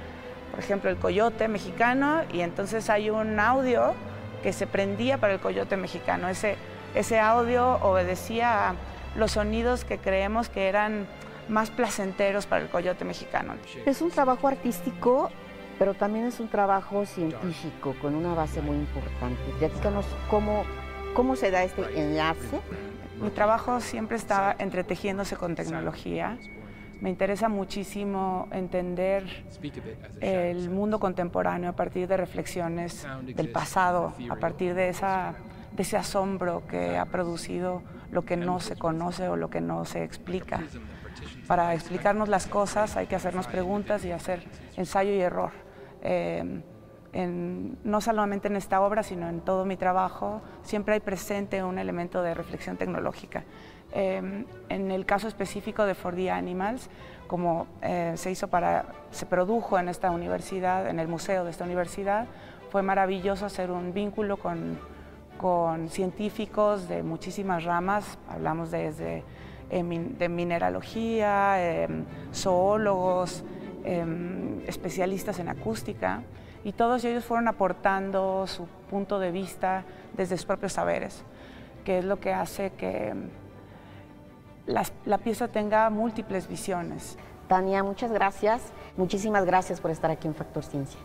por 0.49 0.59
ejemplo 0.59 0.89
el 0.89 0.97
coyote 0.97 1.47
mexicano, 1.47 2.23
y 2.33 2.41
entonces 2.41 2.89
hay 2.89 3.09
un 3.09 3.39
audio 3.39 3.93
que 4.43 4.53
se 4.53 4.67
prendía 4.67 5.17
para 5.19 5.33
el 5.33 5.39
coyote 5.39 5.77
mexicano. 5.77 6.27
Ese, 6.27 6.57
ese 6.95 7.19
audio 7.19 7.75
obedecía 7.81 8.69
a 8.69 8.75
los 9.15 9.31
sonidos 9.31 9.85
que 9.85 9.97
creemos 9.97 10.49
que 10.49 10.67
eran 10.67 11.05
más 11.47 11.69
placenteros 11.69 12.45
para 12.45 12.63
el 12.63 12.69
coyote 12.69 13.05
mexicano. 13.05 13.53
Es 13.85 14.01
un 14.01 14.09
trabajo 14.09 14.47
artístico, 14.47 15.29
pero 15.81 15.95
también 15.95 16.25
es 16.25 16.39
un 16.39 16.47
trabajo 16.47 17.07
científico 17.07 17.95
con 17.99 18.13
una 18.13 18.35
base 18.35 18.61
muy 18.61 18.75
importante. 18.75 19.41
Platícanos 19.57 20.05
cómo, 20.29 20.63
cómo 21.15 21.35
se 21.35 21.49
da 21.49 21.63
este 21.63 21.99
enlace. 21.99 22.59
Mi 23.19 23.31
trabajo 23.31 23.81
siempre 23.81 24.15
está 24.15 24.55
entretejiéndose 24.59 25.37
con 25.37 25.55
tecnología. 25.55 26.37
Me 26.99 27.09
interesa 27.09 27.49
muchísimo 27.49 28.47
entender 28.51 29.43
el 30.19 30.69
mundo 30.69 30.99
contemporáneo 30.99 31.71
a 31.71 31.75
partir 31.75 32.07
de 32.07 32.15
reflexiones 32.15 33.07
del 33.25 33.49
pasado, 33.49 34.13
a 34.29 34.35
partir 34.35 34.75
de, 34.75 34.89
esa, 34.89 35.33
de 35.71 35.81
ese 35.81 35.97
asombro 35.97 36.61
que 36.67 36.95
ha 36.95 37.05
producido 37.05 37.81
lo 38.11 38.23
que 38.23 38.37
no 38.37 38.59
se 38.59 38.75
conoce 38.75 39.27
o 39.29 39.35
lo 39.35 39.49
que 39.49 39.61
no 39.61 39.83
se 39.85 40.03
explica. 40.03 40.61
Para 41.47 41.73
explicarnos 41.73 42.29
las 42.29 42.45
cosas 42.45 42.97
hay 42.97 43.07
que 43.07 43.15
hacernos 43.15 43.47
preguntas 43.47 44.05
y 44.05 44.11
hacer 44.11 44.43
ensayo 44.77 45.11
y 45.11 45.21
error. 45.21 45.70
Eh, 46.01 46.61
en, 47.13 47.77
no 47.83 47.99
solamente 47.99 48.47
en 48.47 48.55
esta 48.55 48.81
obra, 48.81 49.03
sino 49.03 49.27
en 49.27 49.41
todo 49.41 49.65
mi 49.65 49.75
trabajo, 49.75 50.41
siempre 50.63 50.93
hay 50.93 50.99
presente 51.01 51.63
un 51.63 51.77
elemento 51.77 52.21
de 52.21 52.33
reflexión 52.33 52.77
tecnológica. 52.77 53.43
Eh, 53.93 54.45
en 54.69 54.91
el 54.91 55.05
caso 55.05 55.27
específico 55.27 55.85
de 55.85 55.93
4D 55.93 56.31
Animals, 56.31 56.89
como 57.27 57.67
eh, 57.81 58.13
se 58.15 58.31
hizo 58.31 58.47
para, 58.47 58.85
se 59.11 59.25
produjo 59.25 59.77
en 59.77 59.89
esta 59.89 60.11
universidad, 60.11 60.87
en 60.87 60.99
el 60.99 61.07
museo 61.07 61.43
de 61.43 61.51
esta 61.51 61.65
universidad, 61.65 62.27
fue 62.71 62.81
maravilloso 62.81 63.45
hacer 63.45 63.71
un 63.71 63.93
vínculo 63.93 64.37
con, 64.37 64.79
con 65.37 65.89
científicos 65.89 66.87
de 66.87 67.03
muchísimas 67.03 67.65
ramas, 67.65 68.17
hablamos 68.29 68.71
desde 68.71 69.23
de 69.71 70.27
mineralogía, 70.27 71.83
em, 71.83 72.03
zoólogos, 72.33 73.43
em, 73.83 74.61
especialistas 74.67 75.39
en 75.39 75.49
acústica, 75.49 76.23
y 76.63 76.73
todos 76.73 77.03
ellos 77.05 77.25
fueron 77.25 77.47
aportando 77.47 78.45
su 78.47 78.67
punto 78.89 79.19
de 79.19 79.31
vista 79.31 79.83
desde 80.15 80.37
sus 80.37 80.45
propios 80.45 80.73
saberes, 80.73 81.23
que 81.83 81.99
es 81.99 82.05
lo 82.05 82.19
que 82.19 82.33
hace 82.33 82.71
que 82.71 83.13
la 84.67 85.17
pieza 85.17 85.47
tenga 85.47 85.89
múltiples 85.89 86.47
visiones. 86.47 87.17
Tania, 87.47 87.83
muchas 87.83 88.11
gracias. 88.11 88.61
Muchísimas 88.95 89.43
gracias 89.43 89.81
por 89.81 89.91
estar 89.91 90.09
aquí 90.09 90.27
en 90.27 90.35
Factor 90.35 90.63
Ciencia. 90.63 90.99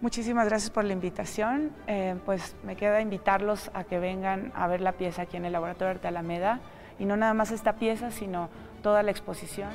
Muchísimas 0.00 0.48
gracias 0.48 0.68
por 0.68 0.82
la 0.82 0.94
invitación. 0.94 1.70
Eh, 1.86 2.16
pues 2.24 2.56
me 2.64 2.74
queda 2.74 3.00
invitarlos 3.00 3.70
a 3.72 3.84
que 3.84 4.00
vengan 4.00 4.50
a 4.56 4.66
ver 4.66 4.80
la 4.80 4.90
pieza 4.90 5.22
aquí 5.22 5.36
en 5.36 5.44
el 5.44 5.52
Laboratorio 5.52 5.86
de 5.86 5.90
Arte 5.92 6.08
Alameda 6.08 6.58
y 6.98 7.04
no 7.04 7.16
nada 7.16 7.34
más 7.34 7.52
esta 7.52 7.74
pieza, 7.74 8.10
sino 8.10 8.48
toda 8.82 9.04
la 9.04 9.12
exposición. 9.12 9.70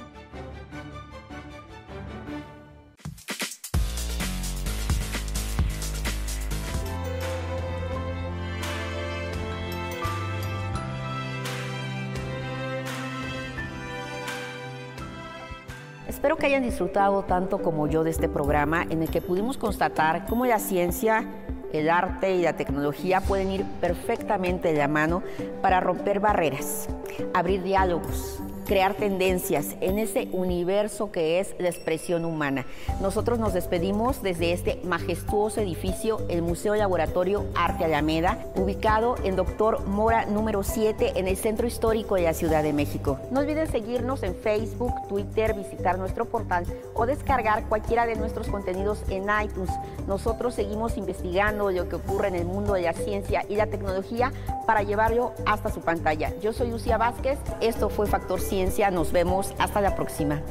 Espero 16.17 16.35
que 16.35 16.47
hayan 16.47 16.63
disfrutado 16.63 17.21
tanto 17.21 17.61
como 17.61 17.87
yo 17.87 18.03
de 18.03 18.09
este 18.09 18.27
programa 18.27 18.87
en 18.89 19.03
el 19.03 19.09
que 19.11 19.21
pudimos 19.21 19.55
constatar 19.55 20.25
cómo 20.25 20.47
la 20.47 20.57
ciencia, 20.57 21.23
el 21.71 21.91
arte 21.91 22.35
y 22.35 22.41
la 22.41 22.53
tecnología 22.53 23.21
pueden 23.21 23.51
ir 23.51 23.63
perfectamente 23.79 24.73
de 24.73 24.79
la 24.79 24.87
mano 24.87 25.21
para 25.61 25.79
romper 25.79 26.19
barreras, 26.19 26.89
abrir 27.35 27.61
diálogos, 27.61 28.41
crear 28.67 28.93
tendencias 28.95 29.75
en 29.79 29.97
ese 29.97 30.27
universo 30.33 31.11
que 31.11 31.39
es 31.39 31.55
la 31.57 31.69
expresión 31.69 32.25
humana. 32.25 32.65
Nosotros 33.01 33.39
nos 33.39 33.53
despedimos 33.53 34.21
desde 34.21 34.51
este 34.51 34.81
majestuoso 34.83 35.61
edificio, 35.61 36.19
el 36.27 36.41
Museo 36.41 36.75
Laboratorio 36.75 37.45
Arte 37.55 37.85
Alameda, 37.85 38.45
ubicado 38.55 39.15
en 39.23 39.37
Doctor 39.37 39.85
Mora 39.87 40.25
número 40.25 40.63
7 40.63 41.13
en 41.15 41.27
el 41.27 41.37
Centro 41.37 41.65
Histórico 41.65 42.15
de 42.15 42.23
la 42.23 42.33
Ciudad 42.33 42.61
de 42.61 42.73
México. 42.73 43.19
No 43.31 43.39
olviden 43.39 43.71
seguirnos 43.71 44.21
en 44.23 44.35
Facebook, 44.35 44.93
Twitter, 45.07 45.53
visitar 45.53 45.97
nuestro 45.97 46.25
portal 46.25 46.65
o 46.93 47.05
descargar 47.05 47.63
cualquiera 47.69 48.05
de 48.05 48.17
nuestros 48.17 48.47
contenidos 48.47 49.01
en 49.09 49.27
iTunes. 49.43 49.71
Nosotros 50.07 50.53
seguimos 50.55 50.97
investigando 50.97 51.71
lo 51.71 51.87
que 51.87 51.95
ocurre 51.95 52.27
en 52.27 52.35
el 52.35 52.45
mundo 52.45 52.73
de 52.73 52.81
la 52.81 52.93
ciencia 52.93 53.45
y 53.47 53.55
la 53.55 53.67
tecnología 53.67 54.33
para 54.65 54.83
llevarlo 54.83 55.31
hasta 55.45 55.71
su 55.71 55.79
pantalla. 55.79 56.33
Yo 56.41 56.51
soy 56.51 56.69
Lucía 56.69 56.97
Vázquez, 56.97 57.39
esto 57.61 57.89
fue 57.89 58.07
Factor 58.07 58.41
100 58.41 58.56
nos 58.91 59.11
vemos 59.11 59.53
hasta 59.57 59.81
la 59.81 59.95
próxima. 59.95 60.41